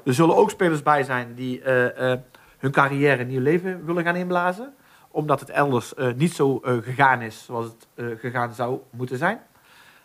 Er 0.05 0.15
zullen 0.15 0.37
ook 0.37 0.51
spelers 0.51 0.83
bij 0.83 1.03
zijn 1.03 1.35
die 1.35 1.63
eh, 1.63 2.13
eh, 2.13 2.19
hun 2.59 2.71
carrière 2.71 3.21
een 3.21 3.29
nieuw 3.29 3.41
leven 3.41 3.85
willen 3.85 4.05
gaan 4.05 4.17
inblazen. 4.17 4.75
Omdat 5.11 5.41
het 5.41 5.51
elders 5.51 5.95
eh, 5.95 6.13
niet 6.13 6.35
zo 6.35 6.61
gegaan 6.63 7.21
is 7.23 7.45
zoals 7.45 7.67
het 7.67 7.87
gegaan 8.21 8.55
zou 8.55 8.81
moeten 8.91 9.19
zijn. 9.19 9.41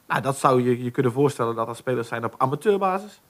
Nou, 0.07 0.21
dat 0.21 0.37
zou 0.37 0.61
je 0.61 0.83
je 0.83 0.91
kunnen 0.91 1.11
voorstellen 1.11 1.55
dat 1.55 1.67
er 1.67 1.75
spelers 1.75 2.07
zijn 2.07 2.25
op 2.25 2.35
amateurbasis. 2.37 3.21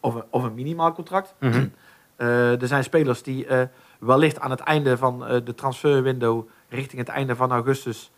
of, 0.00 0.14
een, 0.14 0.24
of 0.30 0.42
een 0.42 0.54
minimaal 0.54 0.92
contract. 0.92 1.34
Mhm. 1.38 1.66
er 2.16 2.66
zijn 2.66 2.84
spelers 2.84 3.22
die 3.22 3.46
wellicht 3.98 4.40
aan 4.40 4.50
het 4.50 4.60
einde 4.60 4.96
van 4.96 5.18
de 5.44 5.54
transferwindow, 5.54 6.48
richting 6.68 7.00
het 7.00 7.08
einde 7.08 7.36
van 7.36 7.50
augustus, 7.50 8.10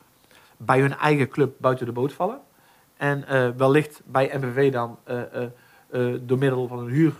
bij 0.56 0.80
hun 0.80 0.96
eigen 0.96 1.28
club 1.28 1.54
buiten 1.58 1.86
de 1.86 1.92
boot 1.92 2.12
vallen. 2.12 2.40
En 2.96 3.24
wellicht 3.56 4.02
bij 4.04 4.38
MVV 4.40 4.72
dan 4.72 4.98
door 6.20 6.38
middel 6.38 6.66
van 6.68 6.78
een 6.78 6.88
huur, 6.88 7.12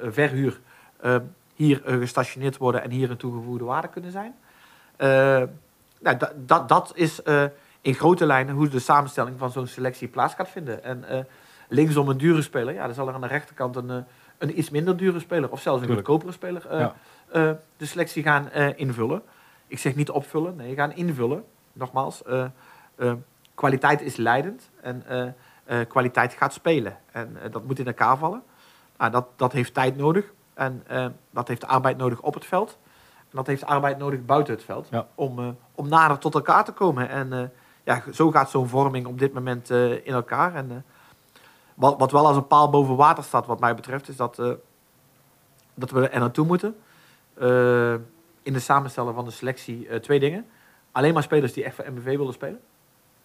verhuur 0.00 0.60
hier 1.54 1.82
gestationeerd 1.84 2.56
worden 2.56 2.82
en 2.82 2.90
hier 2.90 3.10
een 3.10 3.16
toegevoegde 3.16 3.64
waarde 3.64 3.88
kunnen 3.88 4.12
zijn. 4.12 4.34
nou, 6.00 6.16
dat, 6.36 6.68
dat 6.68 6.92
is 6.94 7.20
in 7.82 7.94
grote 7.94 8.26
lijnen 8.26 8.54
hoe 8.54 8.68
de 8.68 8.78
samenstelling 8.78 9.38
van 9.38 9.50
zo'n 9.50 9.66
selectie 9.66 10.08
plaats 10.08 10.34
gaat 10.34 10.48
vinden. 10.48 10.84
En 10.84 11.26
linksom 11.68 12.08
een 12.08 12.18
dure 12.18 12.42
speler, 12.42 12.74
ja, 12.74 12.84
dan 12.86 12.94
zal 12.94 13.08
er 13.08 13.14
aan 13.14 13.20
de 13.20 13.26
rechterkant 13.26 13.76
een, 13.76 14.04
een 14.38 14.58
iets 14.58 14.70
minder 14.70 14.96
dure 14.96 15.20
speler 15.20 15.50
of 15.50 15.60
zelfs 15.60 15.82
een 15.82 15.88
goedkopere 15.88 16.32
speler 16.32 16.92
de 17.76 17.86
selectie 17.86 18.22
gaan 18.22 18.50
invullen. 18.76 19.22
Ik 19.66 19.78
zeg 19.78 19.94
niet 19.94 20.10
opvullen, 20.10 20.56
nee, 20.56 20.74
gaan 20.74 20.92
invullen. 20.92 21.44
Nogmaals, 21.72 22.22
kwaliteit 23.54 24.00
is 24.00 24.16
leidend 24.16 24.70
en 24.80 25.04
uh, 25.70 25.80
kwaliteit 25.88 26.32
gaat 26.32 26.52
spelen. 26.52 26.96
En 27.12 27.36
uh, 27.44 27.52
dat 27.52 27.64
moet 27.64 27.78
in 27.78 27.86
elkaar 27.86 28.18
vallen. 28.18 28.42
Nou, 28.98 29.10
dat, 29.10 29.26
dat 29.36 29.52
heeft 29.52 29.74
tijd 29.74 29.96
nodig. 29.96 30.32
En 30.54 30.84
uh, 30.90 31.06
dat 31.30 31.48
heeft 31.48 31.66
arbeid 31.66 31.96
nodig 31.96 32.20
op 32.20 32.34
het 32.34 32.44
veld. 32.44 32.78
En 33.18 33.36
dat 33.36 33.46
heeft 33.46 33.64
arbeid 33.64 33.98
nodig 33.98 34.24
buiten 34.24 34.54
het 34.54 34.64
veld. 34.64 34.88
Ja. 34.90 35.06
Om, 35.14 35.56
om 35.74 35.88
nader 35.88 36.18
tot 36.18 36.34
elkaar 36.34 36.64
te 36.64 36.72
komen. 36.72 37.08
En 37.08 37.52
ja, 37.82 38.02
zo 38.12 38.30
gaat 38.30 38.50
zo'n 38.50 38.68
vorming 38.68 39.06
op 39.06 39.18
dit 39.18 39.32
moment 39.32 39.70
in 39.70 40.12
elkaar. 40.12 40.54
En 40.54 40.84
wat, 41.74 41.98
wat 41.98 42.12
wel 42.12 42.26
als 42.26 42.36
een 42.36 42.46
paal 42.46 42.70
boven 42.70 42.96
water 42.96 43.24
staat, 43.24 43.46
wat 43.46 43.60
mij 43.60 43.74
betreft, 43.74 44.08
is 44.08 44.16
dat, 44.16 44.36
dat 45.74 45.90
we 45.90 46.08
er 46.08 46.20
naartoe 46.20 46.46
moeten. 46.46 46.76
in 48.42 48.52
de 48.52 48.60
samenstelling 48.60 49.14
van 49.14 49.24
de 49.24 49.30
selectie 49.30 50.00
twee 50.00 50.20
dingen. 50.20 50.46
Alleen 50.92 51.14
maar 51.14 51.22
spelers 51.22 51.52
die 51.52 51.64
echt 51.64 51.74
voor 51.74 51.92
MBV 51.92 52.16
willen 52.16 52.32
spelen. 52.32 52.60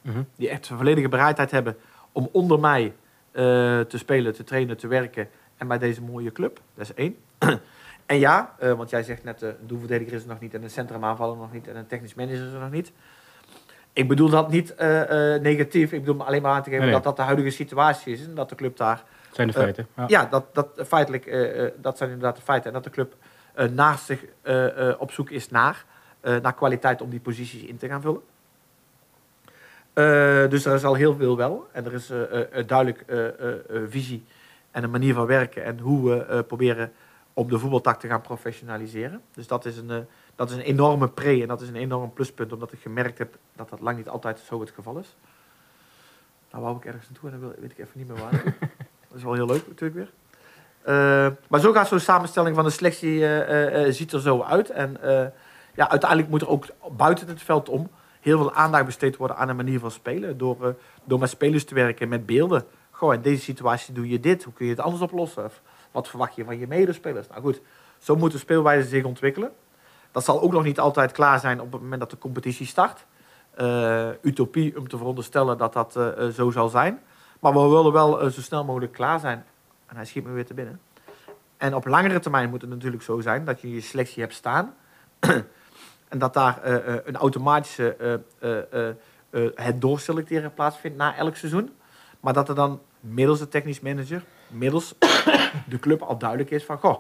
Mm 0.02 0.14
-hmm. 0.14 0.28
Die 0.36 0.50
echt 0.50 0.70
een 0.70 0.78
volledige 0.78 1.10
bereidheid 1.10 1.52
hebben 1.52 1.78
om 2.12 2.30
onder 2.32 2.60
mij 2.60 2.94
te 3.32 3.98
spelen, 3.98 4.34
te 4.34 4.44
trainen, 4.44 4.78
te 4.78 4.88
werken 4.88 5.30
en 5.58 5.68
bij 5.68 5.78
deze 5.78 6.02
mooie 6.02 6.32
club. 6.32 6.62
Dat 6.74 6.90
is 6.90 6.94
één. 6.94 7.18
en 8.06 8.20
ja, 8.20 8.56
uh, 8.64 8.74
want 8.74 8.90
jij 8.90 9.04
zegt 9.04 9.24
net, 9.24 9.44
uh, 9.44 9.50
een 9.50 9.68
doelverdediger 9.68 10.14
is 10.14 10.22
er 10.22 10.28
nog 10.28 10.40
niet 10.40 10.54
en 10.54 10.64
een 10.64 10.70
centrumaanvaller 10.70 11.38
nog 11.38 11.52
niet 11.52 11.68
en 11.68 11.76
een 11.76 11.88
technisch 11.88 12.14
manager 12.14 12.48
is 12.48 12.54
er 12.54 12.60
nog 12.60 12.72
niet. 12.72 12.92
Ik 13.98 14.08
bedoel 14.08 14.30
dat 14.30 14.52
niet 14.52 14.76
negatief, 15.42 15.92
ik 15.92 16.06
bedoel 16.06 16.26
alleen 16.26 16.42
maar 16.42 16.54
aan 16.54 16.64
te 16.64 16.70
geven 16.70 16.92
dat 16.92 17.04
dat 17.04 17.16
de 17.16 17.22
huidige 17.22 17.50
situatie 17.50 18.14
is 18.14 18.26
en 18.26 18.36
dat 18.36 18.50
de 18.50 18.56
club 18.56 18.78
daar... 18.78 19.04
Zijn 19.32 19.48
de 19.48 19.54
feiten. 19.54 19.88
Ja, 19.96 20.06
ja 20.08 20.26
dat, 20.26 20.46
dat, 20.54 20.68
feitelijk, 20.88 21.26
dat 21.82 21.98
zijn 21.98 22.10
inderdaad 22.10 22.36
de 22.36 22.42
feiten 22.42 22.68
en 22.68 22.74
dat 22.74 22.84
de 22.84 22.90
club 22.90 23.16
naast 23.72 24.06
zich 24.06 24.24
op 24.98 25.12
zoek 25.12 25.30
is 25.30 25.50
naar, 25.50 25.86
naar 26.22 26.54
kwaliteit 26.54 27.02
om 27.02 27.10
die 27.10 27.20
posities 27.20 27.62
in 27.62 27.78
te 27.78 27.88
gaan 27.88 28.02
vullen. 28.02 28.22
Dus 30.50 30.66
er 30.66 30.74
is 30.74 30.84
al 30.84 30.94
heel 30.94 31.16
veel 31.16 31.38
wel. 31.38 31.68
En 31.72 31.86
er 31.86 31.94
is 31.94 32.12
duidelijk 32.66 33.06
visie 33.90 34.26
en 34.72 34.84
een 34.84 34.92
manier 34.92 35.14
van 35.14 35.26
werken. 35.26 35.64
En 35.64 35.80
hoe 35.80 36.10
we 36.10 36.44
proberen 36.44 36.92
om 37.34 37.50
de 37.50 37.60
voetbaltak 37.60 38.00
te 38.00 38.08
gaan 38.08 38.22
professionaliseren. 38.22 39.22
Dus 39.34 39.48
dat 39.48 39.66
is, 39.66 39.78
een, 39.78 40.08
dat 40.38 40.50
is 40.50 40.56
een 40.56 40.62
enorme 40.62 41.08
pre 41.08 41.42
en 41.42 41.48
dat 41.48 41.62
is 41.62 41.68
een 41.68 41.76
enorm 41.76 42.14
pluspunt. 42.14 42.54
Omdat 42.54 42.72
ik 42.72 42.80
gemerkt 42.80 43.18
heb 43.18 43.38
dat 43.56 43.70
dat 43.70 43.80
lang 43.80 43.98
niet 43.98 44.10
altijd 44.10 44.40
zo 44.40 44.60
het 44.60 44.72
geval 44.72 44.98
is. 44.98 45.16
Nou 46.52 46.64
wou 46.64 46.78
ik 46.78 46.86
ergens 46.86 47.10
naartoe 47.10 47.30
en 47.30 47.40
dan 47.40 47.54
weet 47.60 47.72
ik 47.72 47.78
even 47.78 47.92
niet 48.00 48.08
meer 48.08 48.18
waar. 48.18 48.44
dat 49.08 49.18
is 49.18 49.24
wel 49.24 49.34
heel 49.34 49.46
leuk 49.46 49.68
natuurlijk 49.68 50.00
weer. 50.00 50.12
maar 51.48 51.60
zo 51.60 51.72
gaat 51.72 51.88
zo'n 51.88 52.00
samenstelling 52.00 52.56
van 52.56 52.64
de 52.64 52.70
selectie 52.70 53.20
ziet 53.94 54.14
er 54.14 54.22
zo 54.22 54.42
uit. 54.42 54.70
En 54.70 54.98
ja, 55.76 55.90
uiteindelijk 55.90 56.30
moet 56.30 56.42
er 56.42 56.50
ook 56.50 56.66
buiten 56.92 57.28
het 57.28 57.42
veld 57.42 57.70
om 57.70 57.90
heel 58.22 58.38
veel 58.38 58.54
aandacht 58.54 58.86
besteed 58.86 59.18
worden 59.18 59.38
aan 59.38 59.50
een 59.50 59.56
manier 59.56 59.80
van 59.80 59.92
spelen. 59.92 60.38
Door, 60.38 60.76
door 61.04 61.20
met 61.20 61.30
spelers 61.30 61.66
te 61.66 61.74
werken, 61.74 62.10
met 62.10 62.26
beelden. 62.26 62.66
Goh, 62.92 63.14
in 63.14 63.22
deze 63.22 63.42
situatie 63.42 63.94
doe 63.94 64.10
je 64.10 64.20
dit. 64.20 64.44
Hoe 64.44 64.54
kun 64.54 64.66
je 64.66 64.72
het 64.72 64.82
anders 64.82 65.02
oplossen? 65.02 65.46
Of 65.46 65.62
wat 65.92 66.08
verwacht 66.08 66.36
je 66.36 66.44
van 66.44 66.60
je 66.60 66.68
medespelers? 66.68 67.28
Nou 67.28 67.42
goed, 67.42 67.62
Zo 67.98 68.16
moet 68.16 68.32
de 68.32 68.38
speelwijze 68.38 68.88
zich 68.88 69.04
ontwikkelen. 69.04 69.52
Dat 70.18 70.26
zal 70.26 70.42
ook 70.42 70.52
nog 70.52 70.64
niet 70.64 70.80
altijd 70.80 71.12
klaar 71.12 71.40
zijn 71.40 71.62
op 71.62 71.72
het 71.72 71.82
moment 71.82 72.00
dat 72.00 72.10
de 72.10 72.18
competitie 72.18 72.66
start. 72.66 73.06
Uh, 73.58 74.08
utopie 74.22 74.78
om 74.78 74.88
te 74.88 74.98
veronderstellen 74.98 75.58
dat 75.58 75.74
dat 75.74 75.96
uh, 75.98 76.28
zo 76.28 76.52
zal 76.52 76.70
zijn. 76.70 77.00
Maar 77.40 77.54
we 77.54 77.60
willen 77.60 77.92
wel 77.92 78.30
zo 78.30 78.42
snel 78.42 78.64
mogelijk 78.64 78.92
klaar 78.92 79.20
zijn. 79.20 79.46
En 79.86 79.96
hij 79.96 80.06
schiet 80.06 80.24
me 80.24 80.32
weer 80.32 80.46
te 80.46 80.54
binnen. 80.54 80.80
En 81.58 81.76
op 81.76 81.86
langere 81.86 82.20
termijn 82.20 82.50
moet 82.50 82.62
het 82.62 82.70
natuurlijk 82.70 83.04
zo 83.04 83.20
zijn 83.20 83.46
dat 83.46 83.62
je 83.62 83.74
je 83.74 83.82
selectie 83.82 84.22
hebt 84.22 84.34
staan. 84.34 84.76
en 86.14 86.18
dat 86.18 86.34
daar 86.34 86.60
een 87.06 87.16
automatische 87.16 88.22
het 89.56 89.82
doorselecteren 89.82 90.54
plaatsvindt 90.54 90.98
na 90.98 91.16
elk 91.16 91.36
seizoen. 91.36 91.76
Maar 92.20 92.34
dat 92.34 92.50
er 92.50 92.56
dan 92.56 92.82
middels 93.00 93.40
de 93.40 93.48
technisch 93.48 93.80
manager, 93.80 94.24
middels 94.48 94.96
de 95.70 95.80
club 95.80 96.02
al 96.02 96.18
duidelijk 96.18 96.50
is 96.50 96.64
van... 96.64 96.78
Goh, 96.78 97.00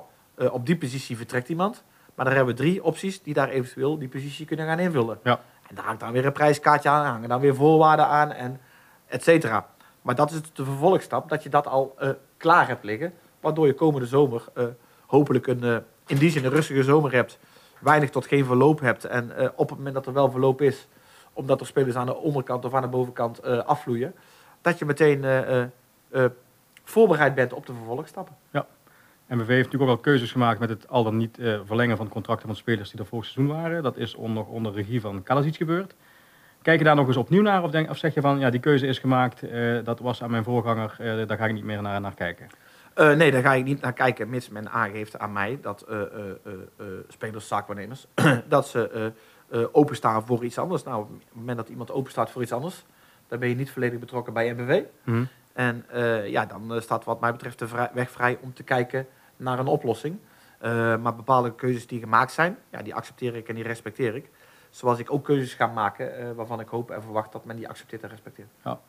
op 0.52 0.66
die 0.66 0.78
positie 0.78 1.18
vertrekt 1.18 1.50
iemand. 1.50 1.84
Maar 2.18 2.26
dan 2.26 2.36
hebben 2.36 2.56
we 2.56 2.62
drie 2.62 2.84
opties 2.84 3.22
die 3.22 3.34
daar 3.34 3.50
eventueel 3.50 3.98
die 3.98 4.08
positie 4.08 4.46
kunnen 4.46 4.66
gaan 4.66 4.80
invullen. 4.80 5.20
Ja. 5.24 5.40
En 5.68 5.76
daar 5.76 5.86
hangt 5.86 6.00
dan 6.00 6.12
weer 6.12 6.26
een 6.26 6.32
prijskaartje 6.32 6.90
aan, 6.90 7.06
hangen 7.06 7.30
dan 7.30 7.40
weer 7.40 7.56
voorwaarden 7.56 8.08
aan 8.08 8.32
en 8.32 8.60
et 9.06 9.24
cetera. 9.24 9.68
Maar 10.02 10.16
dat 10.16 10.32
is 10.32 10.42
de 10.54 10.64
vervolgstap, 10.64 11.30
dat 11.30 11.44
je 11.44 11.50
dat 11.50 11.68
al 11.68 11.96
uh, 12.00 12.10
klaar 12.38 12.68
hebt 12.68 12.84
liggen. 12.84 13.14
Waardoor 13.40 13.66
je 13.66 13.74
komende 13.74 14.08
zomer 14.08 14.44
uh, 14.56 14.66
hopelijk 15.06 15.48
een, 15.48 15.64
uh, 15.64 15.78
in 16.06 16.18
die 16.18 16.30
zin 16.30 16.46
een 16.46 16.52
rustige 16.52 16.84
zomer 16.84 17.12
hebt. 17.12 17.40
Weinig 17.80 18.10
tot 18.10 18.26
geen 18.26 18.46
verloop 18.46 18.80
hebt. 18.80 19.06
En 19.06 19.32
op 19.56 19.70
het 19.70 19.78
moment 19.78 19.96
dat 19.96 20.06
er 20.06 20.14
wel 20.14 20.32
verloop 20.32 20.62
is, 20.62 20.88
omdat 21.34 21.60
er 21.60 21.66
spelers 21.66 21.96
aan 21.96 22.06
de 22.06 22.16
onderkant 22.16 22.66
of 22.66 22.74
aan 22.74 22.82
de 22.82 22.88
bovenkant 22.88 23.44
afvloeien. 23.44 24.16
Dat 24.62 24.80
je 24.80 24.86
meteen 24.86 25.26
voorbereid 26.84 27.36
bent 27.36 27.54
op 27.54 27.66
de 27.66 27.74
vervolgstappen. 27.74 28.36
Ja. 28.52 28.66
MVV 29.28 29.48
heeft 29.48 29.64
natuurlijk 29.64 29.92
ook 29.92 29.98
al 29.98 30.04
keuzes 30.04 30.32
gemaakt 30.32 30.60
met 30.60 30.70
het 30.70 30.88
al 30.90 31.04
dan 31.04 31.18
niet 31.18 31.40
uh, 31.40 31.60
verlengen 31.66 31.98
van 31.98 32.10
contracten 32.10 32.48
van 32.48 32.56
spelers 32.56 32.90
die 32.90 33.00
er 33.00 33.06
vorig 33.06 33.26
seizoen 33.26 33.56
waren. 33.56 33.84
Dat 33.84 33.98
is 33.98 34.16
onder, 34.16 34.46
onder 34.46 34.74
regie 34.74 35.02
van 35.02 35.24
Kalasic 35.24 35.56
gebeurd. 35.56 35.96
Kijk 36.62 36.80
je 36.80 36.86
daar 36.86 36.96
nog 36.96 37.08
eens 37.08 37.18
opnieuw 37.18 37.42
naar 37.42 37.64
of, 37.64 37.72
denk, 37.72 37.90
of 37.90 37.98
zeg 37.98 38.14
je 38.14 38.22
van 38.22 38.40
ja, 38.40 38.50
die 38.50 38.60
keuze 38.60 38.88
is 38.88 39.00
gemaakt, 39.00 39.44
uh, 39.44 39.80
dat 39.84 40.00
was 40.00 40.24
aan 40.24 40.32
mijn 40.32 40.44
voorganger, 40.44 40.98
uh, 41.02 41.28
daar 41.28 41.38
ga 41.38 41.46
ik 41.46 41.54
niet 41.54 41.64
meer 41.64 41.82
naar, 41.82 42.02
naar 42.02 42.14
kijken? 42.14 42.48
nee, 42.96 43.32
daar 43.32 43.42
ga 43.42 43.54
ik 43.54 43.64
niet 43.64 43.82
naar 43.82 43.94
kijken, 43.94 44.30
mits 44.30 44.50
men 44.50 44.70
aangeeft 44.70 45.20
aan 45.20 45.34
mij 45.34 45.60
dat 45.62 45.86
spelers, 47.08 47.48
zaakwaarnemers, 47.48 48.08
dat 48.48 48.68
ze 48.68 49.12
openstaan 49.72 50.26
voor 50.26 50.44
iets 50.44 50.58
anders. 50.58 50.84
Nou, 50.84 51.02
op 51.02 51.10
het 51.10 51.36
moment 51.36 51.58
dat 51.58 51.70
iemand 51.70 51.92
openstaat 51.92 52.32
voor 52.32 52.42
iets 52.42 52.52
anders, 52.52 52.84
dan 53.28 53.40
ben 53.40 53.50
je 53.50 53.56
niet 53.56 53.72
volledig 53.72 54.00
betrokken 54.00 54.34
bij 54.34 54.54
MVV. 54.54 54.82
Mm 55.04 55.28
En 55.54 55.86
ja, 56.26 56.46
dan 56.46 56.82
staat 56.82 57.04
wat 57.04 57.20
mij 57.20 57.32
betreft 57.32 57.60
de 57.60 57.90
weg 57.94 58.12
vrij 58.12 58.38
om 58.42 58.54
te 58.54 58.64
kijken 58.64 59.08
naar 59.38 59.60
een 59.60 59.68
oplossing. 59.68 60.18
Uh, 60.62 60.98
maar 60.98 61.16
bepaalde 61.16 61.56
keuzes 61.56 61.88
die 61.88 62.00
gemaakt 62.00 62.32
zijn, 62.32 62.58
ja, 62.72 62.82
die 62.82 62.96
accepteer 62.96 63.36
ik 63.36 63.48
en 63.48 63.56
die 63.56 63.64
respecteer 63.64 64.16
ik. 64.16 64.30
Zoals 64.70 65.00
ik 65.00 65.12
ook 65.12 65.24
keuzes 65.24 65.54
ga 65.54 65.68
maken 65.68 66.20
uh, 66.20 66.32
waarvan 66.36 66.60
ik 66.60 66.68
hoop 66.68 66.92
en 66.92 67.02
verwacht 67.02 67.32
dat 67.32 67.46
men 67.46 67.56
die 67.56 67.70
accepteert 67.70 68.04
en 68.04 68.10
respecteert. 68.10 68.50
Ja. 68.64 68.80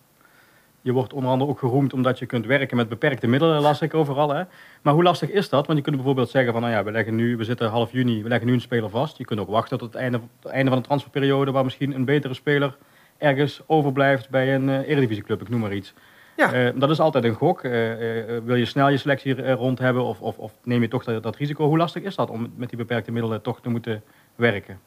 Je 0.80 0.92
wordt 0.92 1.12
onder 1.12 1.30
andere 1.30 1.50
ook 1.50 1.58
geroemd 1.58 1.92
omdat 1.92 2.18
je 2.18 2.26
kunt 2.26 2.46
werken 2.46 2.76
met 2.76 2.88
beperkte 2.88 3.26
middelen, 3.26 3.60
las 3.60 3.80
ik 3.80 3.94
overal. 3.94 4.30
Hè? 4.30 4.42
Maar 4.82 4.94
hoe 4.94 5.02
lastig 5.02 5.30
is 5.30 5.48
dat? 5.48 5.66
Want 5.66 5.78
je 5.78 5.84
kunt 5.84 5.96
bijvoorbeeld 5.96 6.30
zeggen 6.30 6.52
van, 6.52 6.62
nou 6.62 6.74
ja, 6.74 6.84
we 6.84 6.90
leggen 6.90 7.14
nu, 7.14 7.36
we 7.36 7.44
zitten 7.44 7.68
half 7.68 7.92
juni, 7.92 8.22
we 8.22 8.28
leggen 8.28 8.46
nu 8.46 8.52
een 8.52 8.60
speler 8.60 8.90
vast. 8.90 9.18
Je 9.18 9.24
kunt 9.24 9.40
ook 9.40 9.48
wachten 9.48 9.78
tot 9.78 9.92
het 9.92 10.02
einde, 10.02 10.20
het 10.40 10.52
einde 10.52 10.70
van 10.70 10.78
de 10.78 10.86
transferperiode 10.86 11.50
waar 11.50 11.64
misschien 11.64 11.94
een 11.94 12.04
betere 12.04 12.34
speler 12.34 12.76
ergens 13.18 13.62
overblijft 13.66 14.30
bij 14.30 14.54
een 14.54 14.68
uh, 14.68 14.88
eredivisieclub, 14.88 15.40
ik 15.40 15.48
noem 15.48 15.60
maar 15.60 15.74
iets. 15.74 15.94
Ja. 16.38 16.66
Uh, 16.66 16.80
dat 16.80 16.90
is 16.90 17.00
altijd 17.00 17.24
een 17.24 17.34
gok. 17.34 17.62
Uh, 17.62 17.72
wil 18.44 18.54
je 18.54 18.64
snel 18.64 18.88
je 18.88 18.96
selectie 18.96 19.52
rond 19.52 19.78
hebben 19.78 20.02
of, 20.02 20.20
of, 20.20 20.38
of, 20.38 20.52
neem 20.62 20.82
je 20.82 20.88
toch 20.88 21.04
dat, 21.04 21.22
dat, 21.22 21.36
risico? 21.36 21.66
Hoe 21.66 21.76
lastig 21.76 22.02
is 22.02 22.14
dat 22.14 22.30
om 22.30 22.52
met 22.56 22.68
die 22.68 22.78
beperkte 22.78 23.12
middelen 23.12 23.42
toch 23.42 23.60
te 23.60 23.68
moeten 23.68 24.02
werken? 24.34 24.80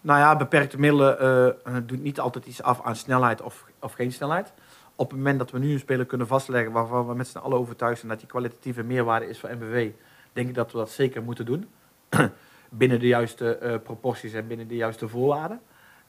Nou 0.00 0.18
ja, 0.18 0.36
beperkte 0.36 0.78
middelen 0.78 1.56
doet 1.86 2.02
niet 2.02 2.20
altijd 2.20 2.46
iets 2.46 2.62
af 2.62 2.82
aan 2.82 2.96
snelheid 2.96 3.42
of, 3.42 3.64
of 3.80 3.92
geen 3.92 4.12
snelheid. 4.12 4.52
Op 4.94 5.08
het 5.08 5.18
moment 5.18 5.38
dat 5.38 5.50
we 5.50 5.58
nu 5.58 5.72
een 5.72 5.78
speler 5.78 6.06
kunnen 6.06 6.26
vastleggen 6.26 6.72
waarvan 6.72 7.06
we 7.06 7.14
met 7.14 7.28
z'n 7.28 7.38
allen 7.38 7.58
overtuigd 7.58 7.98
zijn 7.98 8.10
dat 8.10 8.20
die 8.20 8.28
kwalitatieve 8.28 8.82
meerwaarde 8.82 9.28
is 9.28 9.38
voor 9.38 9.50
MBW, 9.50 9.88
denk 10.32 10.48
ik 10.48 10.54
dat 10.54 10.72
we 10.72 10.78
dat 10.78 10.90
zeker 10.90 11.22
moeten 11.22 11.46
doen. 11.46 11.68
binnen 12.68 13.00
de 13.00 13.06
juiste 13.06 13.80
proporties 13.82 14.32
en 14.32 14.46
binnen 14.46 14.68
de 14.68 14.76
juiste 14.76 15.08
voorwaarden. 15.08 15.60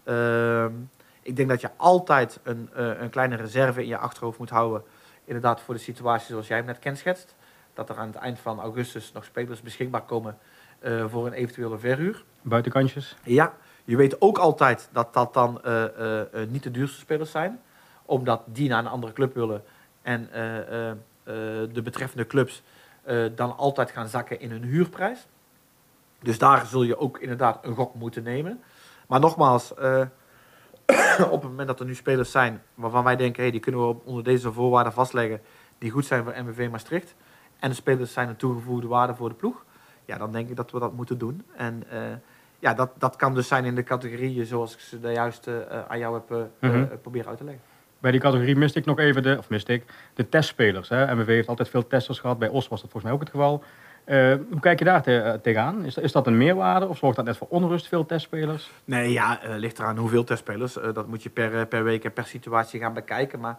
Ehm, 0.04 0.72
ik 1.22 1.36
denk 1.36 1.50
dat 1.50 1.62
je 1.62 1.70
altijd 1.76 2.40
een, 2.44 2.70
uh, 2.78 3.02
een 3.02 3.10
kleine 3.10 3.36
reserve 3.36 3.82
in 3.82 3.88
je 3.88 3.98
achterhoofd 3.98 4.40
moet 4.40 4.50
houden. 4.50 4.84
Inderdaad, 5.26 5.62
voor 5.62 5.74
de 5.74 5.80
situatie 5.80 6.28
zoals 6.28 6.48
jij 6.48 6.58
hem 6.58 6.66
net 6.66 6.80
kenschetst. 6.80 7.36
Dat 7.74 7.90
er 7.90 7.98
aan 7.98 8.08
het 8.08 8.16
eind 8.16 8.40
van 8.40 8.60
augustus 8.60 9.12
nog 9.12 9.26
spelers 9.26 9.62
beschikbaar 9.62 10.02
komen 10.02 10.38
uh, 10.82 11.06
voor 11.10 11.26
een 11.26 11.34
eventuele 11.34 11.78
verhuur. 11.78 12.24
Buitenkantjes? 12.42 13.16
Ja, 13.24 13.54
je 13.84 13.96
weet 13.96 14.22
ook 14.22 14.38
altijd 14.38 14.90
dat 14.92 15.14
dat 15.14 15.34
dan 15.34 15.62
uh, 15.66 15.84
niet 16.48 16.64
de 16.64 16.72
duurste 16.72 17.00
spelers 17.00 17.32
zijn. 17.32 17.60
Omdat 18.06 18.42
die 18.46 18.70
naar 18.70 18.80
een 18.80 18.88
andere 18.88 19.14
club 19.14 19.34
willen. 19.34 19.64
En 20.02 20.30
de 21.74 21.82
betreffende 21.84 22.28
clubs 22.28 22.64
dan 23.36 23.58
altijd 23.58 23.92
gaan 23.92 24.08
zakken 24.08 24.40
in 24.40 24.52
hun 24.52 24.64
huurprijs. 24.64 25.28
Dus 26.22 26.38
daar 26.38 26.66
zul 26.66 26.84
je 26.84 26.98
ook 26.98 27.20
inderdaad 27.20 27.66
een 27.66 27.76
gok 27.76 27.94
moeten 27.94 28.24
nemen. 28.24 28.64
Maar 29.08 29.20
nogmaals, 29.20 29.74
op 31.36 31.42
het 31.42 31.50
moment 31.50 31.68
dat 31.68 31.80
er 31.80 31.86
nu 31.86 31.96
spelers 31.96 32.32
zijn 32.32 32.62
waarvan 32.76 33.04
wij 33.04 33.16
denken, 33.16 33.42
hey, 33.42 33.52
die 33.52 33.60
kunnen 33.60 33.88
we 33.88 33.96
onder 34.04 34.24
deze 34.24 34.52
voorwaarden 34.52 34.94
vastleggen, 34.94 35.42
die 35.78 35.92
goed 35.92 36.06
zijn 36.06 36.24
voor 36.24 36.34
MVV 36.44 36.70
Maastricht. 36.70 37.16
En 37.60 37.70
de 37.70 37.76
spelers 37.76 38.14
zijn 38.14 38.30
een 38.30 38.36
toegevoegde 38.36 38.88
waarde 38.88 39.16
voor 39.16 39.30
de 39.30 39.36
ploeg. 39.36 39.66
Ja, 40.06 40.18
dan 40.18 40.32
denk 40.32 40.50
ik 40.50 40.56
dat 40.56 40.72
we 40.72 40.80
dat 40.80 40.94
moeten 40.94 41.18
doen. 41.18 41.44
En 41.56 41.84
uh, 41.94 42.00
ja, 42.60 42.74
dat, 42.74 42.92
dat 42.98 43.16
kan 43.16 43.34
dus 43.34 43.48
zijn 43.48 43.66
in 43.66 43.76
de 43.76 43.84
categorieën 43.84 44.46
zoals 44.46 44.74
ik 44.74 44.80
ze 44.80 45.00
juist 45.00 45.48
uh, 45.48 45.56
aan 45.88 46.00
jou 46.00 46.14
heb 46.14 46.50
uh, 46.62 46.84
proberen 47.02 47.28
uit 47.28 47.38
te 47.38 47.44
leggen. 47.44 47.64
Bij 48.00 48.12
die 48.12 48.20
categorie 48.20 48.56
miste 48.56 48.80
ik 48.80 48.86
nog 48.86 49.00
even 49.00 49.24
de, 49.24 49.36
of 49.38 49.50
miste 49.50 49.74
ik, 49.74 49.84
de 50.14 50.30
testspelers. 50.30 50.90
Hè. 50.90 51.16
MVV 51.16 51.28
heeft 51.28 51.48
altijd 51.48 51.70
veel 51.70 51.88
testers 51.88 52.20
gehad. 52.20 52.40
Bij 52.40 52.50
OS 52.50 52.68
was 52.68 52.82
dat 52.82 52.92
volgens 52.92 53.04
mij 53.04 53.12
ook 53.12 53.20
het 53.20 53.30
geval. 53.30 53.64
Uh, 54.10 54.36
hoe 54.50 54.60
kijk 54.60 54.80
je 54.80 54.86
daar 54.86 55.02
te, 55.02 55.24
uh, 55.26 55.34
tegenaan? 55.34 55.86
Is, 55.86 55.98
is 55.98 56.12
dat 56.12 56.28
een 56.28 56.38
meerwaarde 56.38 56.88
of 56.88 56.98
zorgt 56.98 57.16
dat 57.16 57.26
net 57.26 57.38
voor 57.38 57.48
onrust, 57.48 57.88
veel 57.88 58.06
testspelers? 58.06 58.72
Nee, 58.86 59.12
ja, 59.12 59.40
uh, 59.46 59.56
ligt 59.56 59.80
eraan 59.80 59.98
hoeveel 59.98 60.24
testspelers. 60.24 60.74
dat 60.74 61.08
moet 61.08 61.24
je 61.24 61.30
per, 61.30 61.68
per 61.68 61.84
week 61.84 62.04
en 62.04 62.14
per 62.14 62.26
situatie 62.26 62.80
gaan 62.80 62.94
bekijken. 62.94 63.40
Maar 63.40 63.58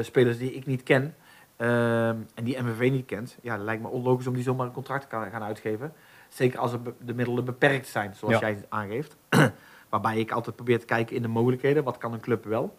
spelers 0.00 0.38
die 0.38 0.52
ik 0.52 0.66
niet 0.66 0.82
ken 0.82 1.14
en 1.56 2.44
die 2.44 2.62
MVV 2.62 2.90
niet 2.90 3.06
kent, 3.06 3.36
ja, 3.42 3.56
lijkt 3.56 3.82
me 3.82 3.88
onlogisch 3.88 4.26
om 4.26 4.34
die 4.34 4.42
zomaar 4.42 4.66
een 4.66 4.72
contract 4.72 5.10
te 5.10 5.16
gaan 5.30 5.42
uitgeven. 5.42 5.92
Zeker 6.28 6.58
als 6.58 6.72
de 7.04 7.14
middelen 7.14 7.44
beperkt 7.44 7.86
zijn, 7.86 8.14
zoals 8.14 8.34
ja. 8.34 8.40
jij 8.40 8.64
aangeeft. 8.68 9.16
Waarbij 9.90 10.18
ik 10.18 10.30
altijd 10.30 10.56
probeer 10.56 10.78
te 10.78 10.86
kijken 10.86 11.16
in 11.16 11.22
de 11.22 11.28
mogelijkheden. 11.28 11.84
Wat 11.84 11.98
kan 11.98 12.12
een 12.12 12.20
club 12.20 12.44
wel? 12.44 12.76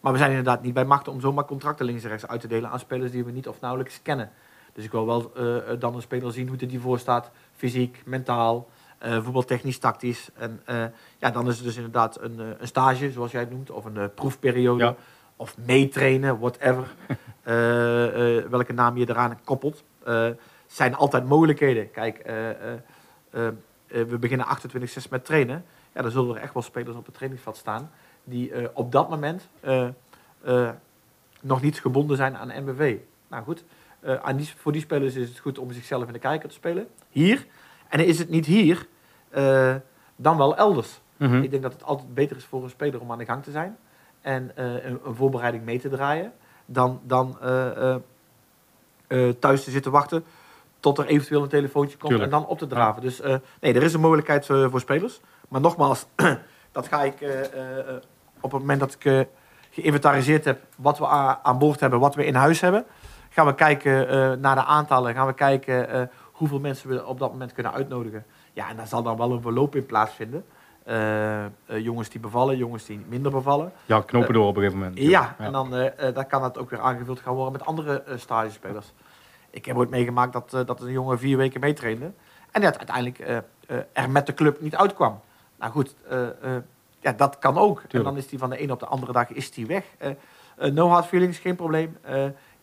maar 0.00 0.12
we 0.12 0.18
zijn 0.18 0.30
inderdaad 0.30 0.62
niet 0.62 0.74
bij 0.74 0.84
macht 0.84 1.08
om 1.08 1.20
zomaar 1.20 1.44
contracten 1.44 1.86
links 1.86 2.02
en 2.02 2.08
rechts 2.08 2.26
uit 2.26 2.40
te 2.40 2.48
delen 2.48 2.70
aan 2.70 2.78
spelers 2.78 3.12
die 3.12 3.24
we 3.24 3.30
niet 3.30 3.48
of 3.48 3.60
nauwelijks 3.60 4.02
kennen. 4.02 4.30
Dus 4.72 4.84
ik 4.84 4.90
wil 4.90 5.06
wel 5.06 5.32
uh, 5.36 5.80
dan 5.80 5.94
een 5.94 6.02
speler 6.02 6.32
zien 6.32 6.48
hoe 6.48 6.56
het 6.60 6.72
ervoor 6.72 6.98
staat. 6.98 7.30
Fysiek, 7.56 8.02
mentaal, 8.04 8.68
uh, 9.04 9.22
voetbaltechnisch, 9.22 9.78
tactisch. 9.78 10.28
En 10.34 10.60
uh, 10.70 10.84
ja, 11.18 11.30
dan 11.30 11.48
is 11.48 11.56
het 11.56 11.64
dus 11.64 11.76
inderdaad 11.76 12.20
een, 12.20 12.38
een 12.38 12.66
stage, 12.66 13.12
zoals 13.12 13.30
jij 13.30 13.40
het 13.40 13.50
noemt. 13.50 13.70
Of 13.70 13.84
een 13.84 14.14
proefperiode. 14.14 14.84
Ja. 14.84 14.96
Of 15.36 15.56
meetrainen, 15.58 16.38
whatever. 16.38 16.94
welke 18.50 18.72
naam 18.72 18.96
je 18.96 19.08
eraan 19.08 19.38
koppelt. 19.44 19.84
zijn 20.66 20.94
altijd 20.94 21.28
mogelijkheden. 21.28 21.90
Kijk, 21.90 22.22
we 23.86 24.18
beginnen 24.20 24.46
28-6 24.46 25.08
met 25.10 25.24
trainen. 25.24 25.64
Ja, 25.92 26.02
dan 26.02 26.10
zullen 26.10 26.36
er 26.36 26.42
echt 26.42 26.54
wel 26.54 26.62
spelers 26.62 26.96
op 26.96 27.04
het 27.04 27.14
trainingsveld 27.14 27.56
staan. 27.56 27.90
Die 28.24 28.74
op 28.76 28.92
dat 28.92 29.10
moment 29.10 29.48
nog 31.40 31.62
niet 31.62 31.80
gebonden 31.80 32.16
zijn 32.16 32.36
aan 32.36 32.64
MBV. 32.64 32.96
Nou 33.28 33.44
goed, 33.44 33.64
uh, 34.04 34.14
aan 34.14 34.36
die, 34.36 34.52
voor 34.56 34.72
die 34.72 34.80
spelers 34.80 35.14
is 35.14 35.28
het 35.28 35.38
goed 35.38 35.58
om 35.58 35.72
zichzelf 35.72 36.06
in 36.06 36.12
de 36.12 36.18
kijker 36.18 36.48
te 36.48 36.54
spelen. 36.54 36.88
Hier. 37.08 37.46
En 37.88 38.06
is 38.06 38.18
het 38.18 38.28
niet 38.28 38.46
hier, 38.46 38.86
uh, 39.36 39.74
dan 40.16 40.36
wel 40.36 40.56
elders. 40.56 41.00
Mm 41.16 41.28
-hmm. 41.28 41.42
Ik 41.42 41.50
denk 41.50 41.62
dat 41.62 41.72
het 41.72 41.84
altijd 41.84 42.14
beter 42.14 42.36
is 42.36 42.44
voor 42.44 42.62
een 42.62 42.70
speler 42.70 43.00
om 43.00 43.12
aan 43.12 43.18
de 43.18 43.24
gang 43.24 43.42
te 43.42 43.50
zijn. 43.50 43.76
En 44.20 44.52
uh, 44.58 44.84
een, 44.84 45.00
een, 45.04 45.14
voorbereiding 45.14 45.64
mee 45.64 45.78
te 45.80 45.88
draaien. 45.88 46.32
Dan, 46.64 47.00
dan 47.04 47.36
thuis 49.38 49.64
te 49.64 49.70
zitten 49.70 49.92
wachten 49.92 50.24
tot 50.80 50.98
er 50.98 51.06
eventueel 51.06 51.42
een 51.42 51.48
telefoontje 51.48 51.96
komt 51.96 52.10
Tuurlijk. 52.10 52.32
en 52.32 52.38
dan 52.38 52.48
op 52.48 52.58
te 52.58 52.66
draven. 52.66 53.02
Ja. 53.02 53.08
Dus 53.08 53.40
nee, 53.60 53.74
er 53.74 53.82
is 53.82 53.94
een 53.94 54.00
mogelijkheid 54.00 54.46
voor 54.46 54.80
spelers. 54.80 55.20
Maar 55.48 55.60
nogmaals, 55.60 56.06
dat 56.72 56.88
ga 56.88 57.02
ik 57.02 57.14
op 58.40 58.52
het 58.52 58.60
moment 58.60 58.80
dat 58.80 58.96
ik 59.00 59.26
geïnventariseerd 59.70 60.44
heb 60.44 60.60
wat 60.76 60.98
we 60.98 61.06
aan 61.42 61.58
boord 61.58 61.80
hebben, 61.80 62.00
wat 62.00 62.14
we 62.14 62.24
in 62.24 62.34
huis 62.34 62.60
hebben 62.60 62.86
gaan 63.32 63.46
we 63.46 63.54
kijken 63.54 64.14
uh, 64.14 64.32
naar 64.32 64.54
de 64.54 64.64
aantallen. 64.64 65.14
Gaan 65.14 65.26
we 65.26 65.34
kijken 65.34 65.94
uh, 65.96 66.02
hoeveel 66.32 66.60
mensen 66.60 66.88
we 66.88 67.06
op 67.06 67.18
dat 67.18 67.30
moment 67.30 67.52
kunnen 67.52 67.72
uitnodigen. 67.72 68.24
Ja, 68.52 68.68
en 68.68 68.76
daar 68.76 68.86
zal 68.86 69.02
dan 69.02 69.16
wel 69.16 69.32
een 69.32 69.42
verloop 69.42 69.76
in 69.76 69.86
plaatsvinden. 69.86 70.44
Uh, 70.86 71.44
jongens 71.66 72.08
die 72.08 72.20
bevallen, 72.20 72.56
jongens 72.56 72.84
die 72.84 73.04
minder 73.08 73.32
bevallen. 73.32 73.72
Ja, 73.86 74.00
knopen 74.00 74.34
door 74.34 74.46
op 74.46 74.56
een 74.56 74.62
gegeven 74.62 74.78
moment. 74.78 74.98
Ja, 74.98 75.08
ja. 75.08 75.34
en 75.38 75.52
dan, 75.52 75.70
dan 76.14 76.26
kan 76.26 76.42
dat 76.42 76.58
ook 76.58 76.70
weer 76.70 76.80
aangevuld 76.80 77.20
gaan 77.20 77.34
worden 77.34 77.52
met 77.52 77.64
andere 77.64 78.02
stagespelers. 78.16 78.92
Ik 79.52 79.64
heb 79.64 79.76
ooit 79.76 79.90
meegemaakt 79.90 80.32
dat, 80.32 80.54
eh, 80.54 80.66
dat 80.66 80.80
een 80.80 80.90
jongen 80.92 81.18
vier 81.18 81.36
weken 81.36 81.60
meetrainde. 81.60 82.12
En 82.50 82.60
dat 82.60 82.76
uiteindelijk 82.76 83.18
eh, 83.18 83.36
eh, 83.36 83.76
er 83.92 84.10
met 84.10 84.26
de 84.26 84.34
club 84.34 84.60
niet 84.60 84.76
uitkwam. 84.76 85.20
Nou 85.58 85.72
goed, 85.72 85.94
eh, 86.08 86.26
eh, 86.26 86.62
ja, 87.00 87.12
dat 87.12 87.38
kan 87.38 87.58
ook. 87.58 87.82
En 87.88 88.02
dan 88.02 88.16
is 88.16 88.28
die 88.28 88.38
van 88.38 88.50
de 88.50 88.56
ene 88.56 88.72
op 88.72 88.80
de 88.80 88.86
andere 88.86 89.12
dag 89.12 89.28
is 89.28 89.50
die 89.50 89.66
weg. 89.66 89.84
Eh, 89.98 90.10
eh, 90.56 90.72
no 90.72 90.88
hard 90.88 91.06
feelings, 91.06 91.38
geen 91.38 91.56
probleem. 91.56 91.96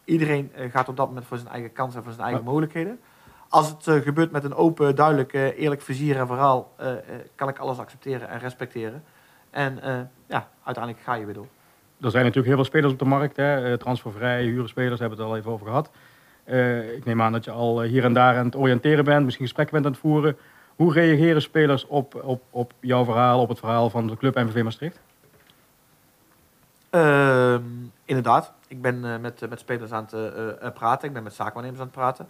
Iedereen 0.09 0.51
eh, 0.53 0.71
gaat 0.71 0.89
op 0.89 0.97
dat 0.97 1.07
moment 1.07 1.25
voor 1.25 1.37
zijn 1.37 1.49
eigen 1.49 1.71
kansen 1.71 1.97
en 1.97 2.03
voor 2.03 2.13
zijn 2.13 2.25
eigen 2.25 2.43
mogelijkheden. 2.43 2.99
Als 3.49 3.69
het 3.69 3.87
eh, 3.87 3.95
gebeurt 3.95 4.31
met 4.31 4.43
een 4.43 4.53
open, 4.55 4.95
duidelijk, 4.95 5.33
eh, 5.33 5.59
eerlijk 5.59 5.81
vizier 5.81 6.17
en 6.17 6.27
verhaal, 6.27 6.75
kan 7.35 7.49
ik 7.49 7.57
alles 7.57 7.77
accepteren 7.77 8.29
en 8.29 8.39
respecteren. 8.39 9.03
En 9.49 9.79
ja, 10.27 10.49
uiteindelijk 10.63 11.05
ga 11.05 11.13
je 11.13 11.25
weer 11.25 11.33
door. 11.33 11.47
Er 12.01 12.11
zijn 12.11 12.23
natuurlijk 12.23 12.47
heel 12.47 12.55
veel 12.55 12.65
spelers 12.65 12.93
op 12.93 12.99
de 12.99 13.05
markt. 13.05 13.35
Hè? 13.35 13.77
Transfervrij, 13.77 14.43
huurspelers, 14.43 14.99
hebben 14.99 15.17
we 15.17 15.23
het 15.23 15.33
al 15.33 15.37
even 15.37 15.51
over 15.51 15.65
gehad. 15.65 15.89
Eh, 16.49 16.95
ik 16.95 17.05
neem 17.05 17.21
aan 17.21 17.31
dat 17.31 17.45
je 17.45 17.51
al 17.51 17.81
hier 17.81 18.03
en 18.03 18.13
daar 18.13 18.37
aan 18.37 18.45
het 18.45 18.55
oriënteren 18.55 19.03
bent, 19.03 19.23
misschien 19.25 19.45
gesprekken 19.45 19.73
bent 19.73 19.85
aan 19.85 19.91
het 19.91 20.01
voeren. 20.01 20.37
Hoe 20.75 20.93
reageren 20.93 21.41
spelers 21.41 21.87
op, 21.87 22.23
op, 22.23 22.41
op 22.49 22.73
jouw 22.79 23.03
verhaal, 23.03 23.41
op 23.41 23.49
het 23.49 23.59
verhaal 23.59 23.89
van 23.89 24.07
de 24.07 24.17
club 24.17 24.35
MVV 24.35 24.63
Maastricht? 24.63 24.99
Ehm, 26.89 27.61
inderdaad, 28.05 28.53
ik 28.69 28.81
ben 28.81 29.05
eh, 29.05 29.19
met, 29.19 29.41
eh, 29.41 29.49
met 29.49 29.59
spelers 29.59 29.91
aan 29.91 30.07
het 30.09 30.13
eh, 30.13 30.71
praten. 30.73 31.07
Ik 31.07 31.13
ben 31.13 31.23
met 31.23 31.33
zaakwaarnemers 31.33 31.81
aan 31.81 31.87
het 31.87 31.95
praten. 31.95 32.27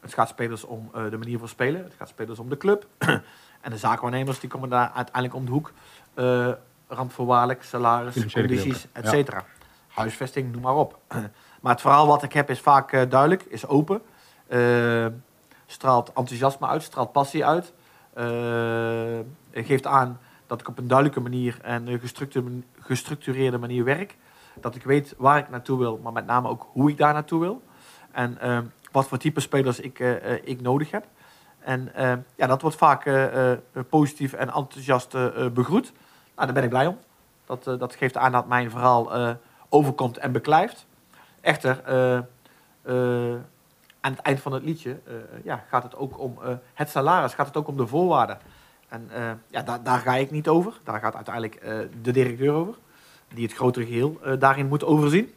Het 0.00 0.14
gaat 0.14 0.28
spelers 0.28 0.64
om 0.64 0.90
de 1.10 1.16
manier 1.18 1.38
van 1.38 1.48
spelen. 1.48 1.82
Het 1.82 1.94
gaat 1.98 2.08
spelers 2.08 2.38
om 2.38 2.48
de 2.48 2.56
club. 2.56 2.86
en 3.66 3.70
de 3.70 3.76
zaakwaarnemers 3.76 4.40
die 4.40 4.48
komen 4.48 4.68
daar 4.68 4.90
uiteindelijk 4.94 5.34
om 5.34 5.44
de 5.44 5.50
hoek. 5.50 5.72
Randvoorwaardelijk, 6.88 7.62
salaris, 7.62 8.32
condities, 8.32 8.86
et 8.92 9.08
cetera. 9.08 9.44
Huisvesting, 9.88 10.52
noem 10.52 10.62
maar 10.62 10.74
op. 10.74 10.98
maar 11.62 11.72
het 11.72 11.80
verhaal 11.80 12.06
wat 12.06 12.22
ik 12.22 12.32
heb 12.32 12.50
is 12.50 12.60
vaak 12.60 12.90
duidelijk, 13.10 13.42
is 13.42 13.66
open. 13.66 14.02
Straalt 15.66 16.12
enthousiasme 16.12 16.66
uit, 16.66 16.82
straalt 16.82 17.12
passie 17.12 17.46
uit. 17.46 17.72
Geeft 19.52 19.86
aan 19.86 20.20
dat 20.46 20.60
ik 20.60 20.68
op 20.68 20.78
een 20.78 20.88
duidelijke 20.88 21.20
manier 21.20 21.58
en 21.62 22.00
gestructureerde 22.80 23.58
manier 23.58 23.84
werk. 23.84 24.16
Dat 24.60 24.74
ik 24.74 24.82
weet 24.82 25.14
waar 25.16 25.38
ik 25.38 25.48
naartoe 25.48 25.78
wil, 25.78 26.00
maar 26.02 26.12
met 26.12 26.26
name 26.26 26.48
ook 26.48 26.66
hoe 26.72 26.90
ik 26.90 26.96
daar 26.96 27.12
naartoe 27.12 27.40
wil. 27.40 27.62
En 28.12 28.40
eh, 28.40 28.58
wat 28.92 29.08
voor 29.08 29.18
type 29.18 29.40
spelers 29.40 29.80
ik, 29.80 30.00
eh, 30.00 30.32
eh, 30.32 30.40
ik 30.44 30.60
nodig 30.60 30.90
heb. 30.90 31.06
En 31.66 31.94
eh, 31.94 32.12
ja, 32.34 32.46
dat 32.46 32.62
wordt 32.62 32.76
vaak 32.76 33.06
eh, 33.06 33.52
positief 33.88 34.32
en 34.32 34.52
enthousiast 34.52 35.12
begroet. 35.52 35.92
Nou, 36.34 36.46
daar 36.46 36.52
ben 36.52 36.62
ik 36.62 36.68
blij 36.68 36.86
om. 36.86 36.98
Dat, 37.46 37.64
dat 37.64 37.94
geeft 37.94 38.16
aan 38.16 38.32
dat 38.32 38.46
mijn 38.46 38.70
verhaal 38.70 39.36
overkomt 39.68 40.16
en 40.16 40.32
beklijft. 40.32 40.86
Echter, 41.40 41.82
aan 44.00 44.12
het 44.12 44.20
eind 44.20 44.40
van 44.40 44.52
het 44.52 44.62
liedje 44.62 44.98
ja, 45.42 45.64
gaat 45.68 45.82
het 45.82 45.96
ook 45.96 46.18
om 46.18 46.38
het 46.74 46.90
salaris, 46.90 47.34
gaat 47.34 47.46
het 47.46 47.56
ook 47.56 47.68
om 47.68 47.76
de 47.76 47.86
voorwaarden. 47.86 48.38
En 48.88 49.10
ja, 49.48 49.62
daar, 49.62 49.82
daar 49.82 49.98
ga 49.98 50.14
ik 50.14 50.30
niet 50.30 50.48
over. 50.48 50.72
Daar 50.84 51.00
gaat 51.00 51.14
uiteindelijk 51.14 51.60
de 52.02 52.10
directeur 52.10 52.52
over, 52.52 52.74
die 53.34 53.44
het 53.44 53.54
grotere 53.54 53.86
geheel 53.86 54.18
eh, 54.22 54.32
daarin 54.38 54.66
moet 54.66 54.84
overzien. 54.84 55.34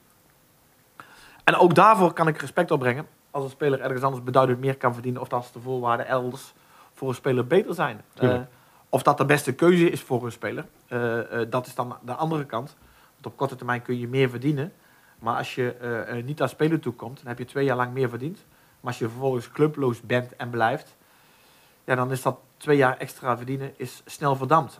En 1.43 1.55
ook 1.55 1.75
daarvoor 1.75 2.13
kan 2.13 2.27
ik 2.27 2.37
respect 2.37 2.71
opbrengen 2.71 3.07
als 3.31 3.43
een 3.43 3.49
speler 3.49 3.81
ergens 3.81 4.01
anders 4.01 4.23
beduidend 4.23 4.59
meer 4.59 4.77
kan 4.77 4.93
verdienen, 4.93 5.21
of 5.21 5.33
als 5.33 5.51
de 5.51 5.59
voorwaarden 5.59 6.07
elders 6.07 6.53
voor 6.93 7.09
een 7.09 7.15
speler 7.15 7.47
beter 7.47 7.73
zijn. 7.73 8.01
Eh, 8.15 8.39
of 8.89 9.03
dat 9.03 9.17
de 9.17 9.25
beste 9.25 9.53
keuze 9.53 9.89
is 9.89 10.01
voor 10.01 10.25
een 10.25 10.31
speler, 10.31 10.65
eh, 10.87 11.19
dat 11.49 11.67
is 11.67 11.75
dan 11.75 11.97
de 12.01 12.13
andere 12.13 12.45
kant. 12.45 12.75
Want 13.13 13.25
op 13.25 13.37
korte 13.37 13.55
termijn 13.55 13.81
kun 13.81 13.99
je 13.99 14.07
meer 14.07 14.29
verdienen. 14.29 14.73
Maar 15.19 15.37
als 15.37 15.55
je 15.55 16.21
niet 16.25 16.41
aan 16.41 16.49
spelen 16.49 16.79
toekomt, 16.79 17.17
dan 17.17 17.27
heb 17.27 17.37
je 17.37 17.45
twee 17.45 17.65
jaar 17.65 17.75
lang 17.75 17.93
meer 17.93 18.09
verdiend. 18.09 18.45
Maar 18.79 18.91
als 18.91 18.99
je 18.99 19.09
vervolgens 19.09 19.51
clubloos 19.51 20.01
bent 20.01 20.35
en 20.35 20.49
blijft, 20.49 20.95
ja, 21.83 21.95
dan 21.95 22.11
is 22.11 22.21
dat 22.21 22.39
twee 22.57 22.77
jaar 22.77 22.97
extra 22.97 23.37
verdienen 23.37 23.73
is 23.77 24.01
snel 24.05 24.35
verdampt. 24.35 24.79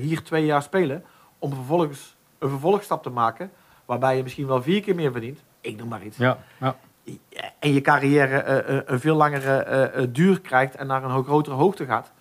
Hier 0.00 0.22
twee 0.22 0.44
jaar 0.44 0.62
spelen 0.62 1.04
om 1.38 1.54
vervolgens 1.54 2.16
een 2.40 2.48
vervolgstap 2.48 3.02
te 3.02 3.10
maken, 3.10 3.50
waarbij 3.84 4.16
je 4.16 4.22
misschien 4.22 4.46
wel 4.46 4.62
vier 4.62 4.82
keer 4.82 4.94
meer 4.94 5.12
verdient. 5.12 5.42
Ik 5.60 5.76
noem 5.76 5.88
maar 5.88 6.02
iets. 6.02 6.16
Ja, 6.16 6.38
ja. 6.60 6.76
En 7.58 7.72
je 7.72 7.80
carrière 7.80 8.38
eh, 8.38 8.80
een 8.84 9.00
veel 9.00 9.16
langere 9.16 9.56
eh, 9.56 10.06
duur 10.08 10.40
krijgt 10.40 10.74
en 10.74 10.86
naar 10.86 11.04
een 11.04 11.24
grotere 11.24 11.56
hoogte 11.56 11.84
gaat, 11.84 12.12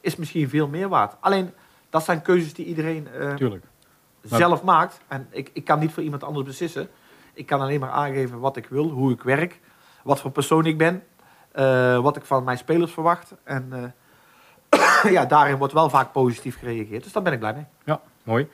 is 0.00 0.16
misschien 0.16 0.48
veel 0.48 0.68
meer 0.68 0.88
waard. 0.88 1.14
Alleen, 1.20 1.50
dat 1.90 2.04
zijn 2.04 2.22
keuzes 2.22 2.54
die 2.54 2.66
iedereen. 2.66 3.08
Maar- 4.28 4.38
zelf 4.38 4.62
maakt. 4.62 5.00
En 5.08 5.26
ik, 5.30 5.50
ik 5.52 5.64
kan 5.64 5.78
niet 5.78 5.92
voor 5.92 6.02
iemand 6.02 6.24
anders 6.24 6.46
beslissen. 6.46 6.88
Ik 7.32 7.46
kan 7.46 7.60
alleen 7.60 7.80
maar 7.80 7.90
aangeven 7.90 8.38
wat 8.40 8.56
ik 8.56 8.66
wil, 8.66 8.88
hoe 8.88 9.12
ik 9.12 9.22
werk, 9.22 9.60
wat 10.02 10.20
voor 10.20 10.30
persoon 10.30 10.66
ik 10.66 10.78
ben, 10.78 11.02
wat 12.02 12.16
ik 12.16 12.24
van 12.24 12.44
mijn 12.44 12.58
spelers 12.58 12.92
verwacht. 12.92 13.34
En 13.44 13.94
ja, 15.16 15.24
daarin 15.24 15.56
wordt 15.56 15.72
wel 15.72 15.90
vaak 15.90 16.12
positief 16.12 16.58
gereageerd. 16.58 17.02
Dus 17.02 17.12
daar 17.12 17.22
ben 17.22 17.32
ik 17.32 17.38
blij 17.38 17.54
mee. 17.54 17.64
Ja, 17.84 18.00
mooi. 18.22 18.48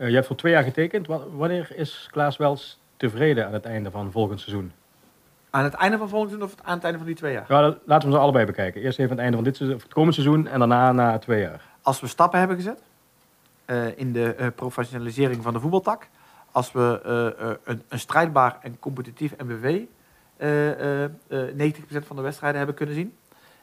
Eh, 0.00 0.08
je 0.08 0.14
hebt 0.14 0.26
voor 0.26 0.36
twee 0.36 0.52
jaar 0.52 0.62
getekend. 0.62 1.06
Wa- 1.06 1.28
Wanneer 1.32 1.72
is 1.76 2.08
Klaas 2.10 2.36
Wels 2.36 2.80
tevreden 2.96 3.46
aan 3.46 3.52
het 3.52 3.64
einde 3.64 3.90
van 3.90 4.10
volgend 4.12 4.40
seizoen? 4.40 4.72
Aan 5.50 5.64
het 5.64 5.74
einde 5.74 5.98
van 5.98 6.08
volgend 6.08 6.30
seizoen 6.30 6.52
of 6.52 6.64
aan 6.66 6.74
het 6.74 6.82
einde 6.84 6.98
van 6.98 7.06
die 7.06 7.16
twee 7.16 7.32
jaar? 7.32 7.44
Ja, 7.48 7.60
dat- 7.60 7.78
laten 7.84 8.08
we 8.08 8.14
ze 8.14 8.20
allebei 8.20 8.44
bekijken. 8.46 8.80
Eerst 8.82 8.98
even 8.98 9.10
aan 9.10 9.16
het 9.16 9.20
einde 9.20 9.36
van 9.36 9.44
dit 9.44 9.56
seizoen, 9.56 9.76
of 9.78 9.82
het 9.84 9.92
komend 9.92 10.14
seizoen 10.14 10.46
en 10.46 10.58
daarna 10.58 10.92
na 10.92 11.18
twee 11.18 11.40
jaar. 11.40 11.62
Als 11.82 12.00
we 12.00 12.06
stappen 12.06 12.38
hebben 12.38 12.56
gezet 12.56 12.82
eh, 13.64 13.98
in 13.98 14.12
de 14.12 14.34
eh, 14.34 14.46
professionalisering 14.54 15.42
van 15.42 15.52
de 15.52 15.60
voetbaltak. 15.60 16.08
Als 16.52 16.72
we 16.72 17.00
een, 17.64 17.82
een 17.88 17.98
strijdbaar 17.98 18.58
en 18.62 18.78
competitief 18.78 19.32
eh, 19.32 19.44
90% 21.52 22.06
van 22.06 22.16
de 22.16 22.22
wedstrijden 22.22 22.58
hebben 22.58 22.76
kunnen 22.76 22.94
zien. 22.94 23.16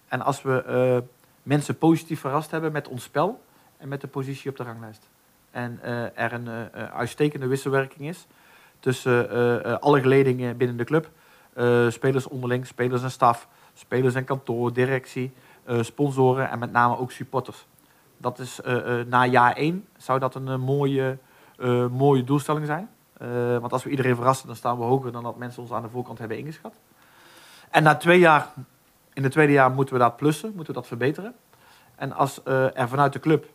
En 0.07 0.21
als 0.21 0.41
we 0.41 1.03
mensen 1.43 1.77
positief 1.77 2.19
verrast 2.19 2.51
hebben 2.51 2.71
met 2.71 2.87
ons 2.87 3.03
spel 3.03 3.41
en 3.77 3.87
met 3.87 4.01
de 4.01 4.07
positie 4.07 4.49
op 4.49 4.57
de 4.57 4.63
ranglijst. 4.63 5.09
En 5.57 5.79
eh, 5.81 6.23
er 6.23 6.33
een 6.33 6.47
eh, 6.47 6.61
eh, 6.61 6.95
uitstekende 6.95 7.47
wisselwerking 7.47 8.07
is 8.07 8.27
tussen 8.79 9.81
alle 9.81 10.01
geledingen 10.01 10.57
binnen 10.57 10.77
de 10.77 10.83
club. 10.83 11.09
spelers 11.91 12.27
onderling, 12.27 12.67
spelers 12.67 13.03
en 13.03 13.11
staf, 13.11 13.47
spelers 13.73 14.15
en 14.15 14.23
kantoor, 14.23 14.73
directie, 14.73 15.33
sponsoren 15.81 16.49
en 16.49 16.59
met 16.59 16.71
name 16.71 16.97
ook 16.97 17.11
supporters. 17.11 17.65
Dat 18.17 18.39
is 18.39 18.59
na 19.07 19.25
jaar 19.25 19.55
1 19.55 19.87
zou 19.97 20.19
dat 20.19 20.35
een 20.35 20.61
mooie, 20.61 21.17
mooie 21.91 22.23
doelstelling 22.23 22.65
zijn. 22.65 22.89
Want 23.59 23.71
als 23.73 23.83
we 23.83 23.89
iedereen 23.89 24.15
verrassen, 24.15 24.47
dan 24.47 24.55
staan 24.55 24.77
we 24.77 24.83
hoger 24.83 25.11
dan 25.11 25.23
dat 25.23 25.37
mensen 25.37 25.61
ons 25.61 25.71
aan 25.71 25.81
de 25.81 25.89
voorkant 25.89 26.19
hebben 26.19 26.37
ingeschat. 26.37 26.73
En 27.69 27.83
na 27.83 27.95
twee 27.95 28.19
jaar, 28.19 28.47
in 29.13 29.23
het 29.23 29.31
tweede 29.31 29.53
jaar 29.53 29.71
moeten 29.71 29.93
we 29.93 29.99
dat 29.99 30.17
plussen, 30.17 30.47
moeten 30.55 30.73
we 30.73 30.79
dat 30.79 30.87
verbeteren. 30.87 31.35
En 31.95 32.11
als 32.11 32.41
er 32.45 32.87
vanuit 32.87 33.13
de 33.13 33.19
club 33.19 33.45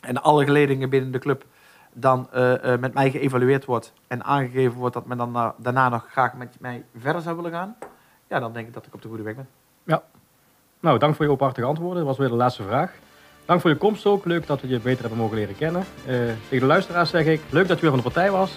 en 0.00 0.22
alle 0.22 0.44
geledingen 0.44 0.90
binnen 0.90 1.10
de 1.12 1.18
club 1.18 1.44
dan 1.92 2.28
eh, 2.32 2.72
eh, 2.72 2.80
met 2.80 2.94
mij 2.94 3.10
geëvalueerd 3.10 3.64
wordt 3.64 3.92
en 4.08 4.24
aangegeven 4.24 4.78
wordt 4.78 4.94
dat 4.94 5.06
men 5.06 5.16
dan 5.16 5.30
na- 5.32 5.54
daarna 5.56 5.88
nog 5.88 6.06
graag 6.10 6.34
met 6.34 6.56
mij 6.60 6.84
verder 6.98 7.22
zou 7.22 7.36
willen 7.36 7.50
gaan, 7.50 7.76
ja, 8.28 8.40
dan 8.40 8.52
denk 8.52 8.66
ik 8.66 8.74
dat 8.74 8.86
ik 8.86 8.94
op 8.94 9.02
de 9.02 9.08
goede 9.08 9.22
weg 9.22 9.34
ben. 9.34 9.48
Nou, 10.80 10.98
dank 10.98 11.14
voor 11.14 11.24
je 11.24 11.30
openhartige 11.30 11.66
antwoorden. 11.66 11.96
Dat 11.98 12.06
was 12.06 12.18
weer 12.18 12.28
de 12.28 12.34
laatste 12.34 12.62
vraag. 12.62 12.92
Dank 13.44 13.60
voor 13.60 13.70
je 13.70 13.76
komst 13.76 14.06
ook. 14.06 14.24
Leuk 14.24 14.46
dat 14.46 14.60
we 14.60 14.68
je 14.68 14.80
beter 14.80 15.00
hebben 15.00 15.18
mogen 15.18 15.36
leren 15.36 15.56
kennen. 15.56 15.82
Eh, 16.06 16.14
tegen 16.14 16.58
de 16.60 16.64
luisteraars 16.66 17.10
zeg 17.10 17.26
ik, 17.26 17.40
leuk 17.50 17.68
dat 17.68 17.76
je 17.76 17.82
weer 17.82 17.90
van 17.90 17.98
de 17.98 18.10
partij 18.10 18.30
was. 18.30 18.54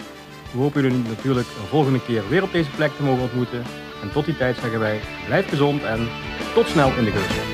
We 0.51 0.59
hopen 0.59 0.81
jullie 0.81 0.97
natuurlijk 1.07 1.47
een 1.47 1.67
volgende 1.67 2.01
keer 2.01 2.29
weer 2.29 2.43
op 2.43 2.51
deze 2.51 2.69
plek 2.69 2.91
te 2.91 3.03
mogen 3.03 3.21
ontmoeten. 3.23 3.63
En 4.01 4.11
tot 4.11 4.25
die 4.25 4.37
tijd 4.37 4.55
zeggen 4.57 4.79
wij, 4.79 4.99
blijf 5.25 5.49
gezond 5.49 5.83
en 5.83 6.07
tot 6.53 6.67
snel 6.67 6.87
in 6.97 7.03
de 7.03 7.11
geus. 7.11 7.52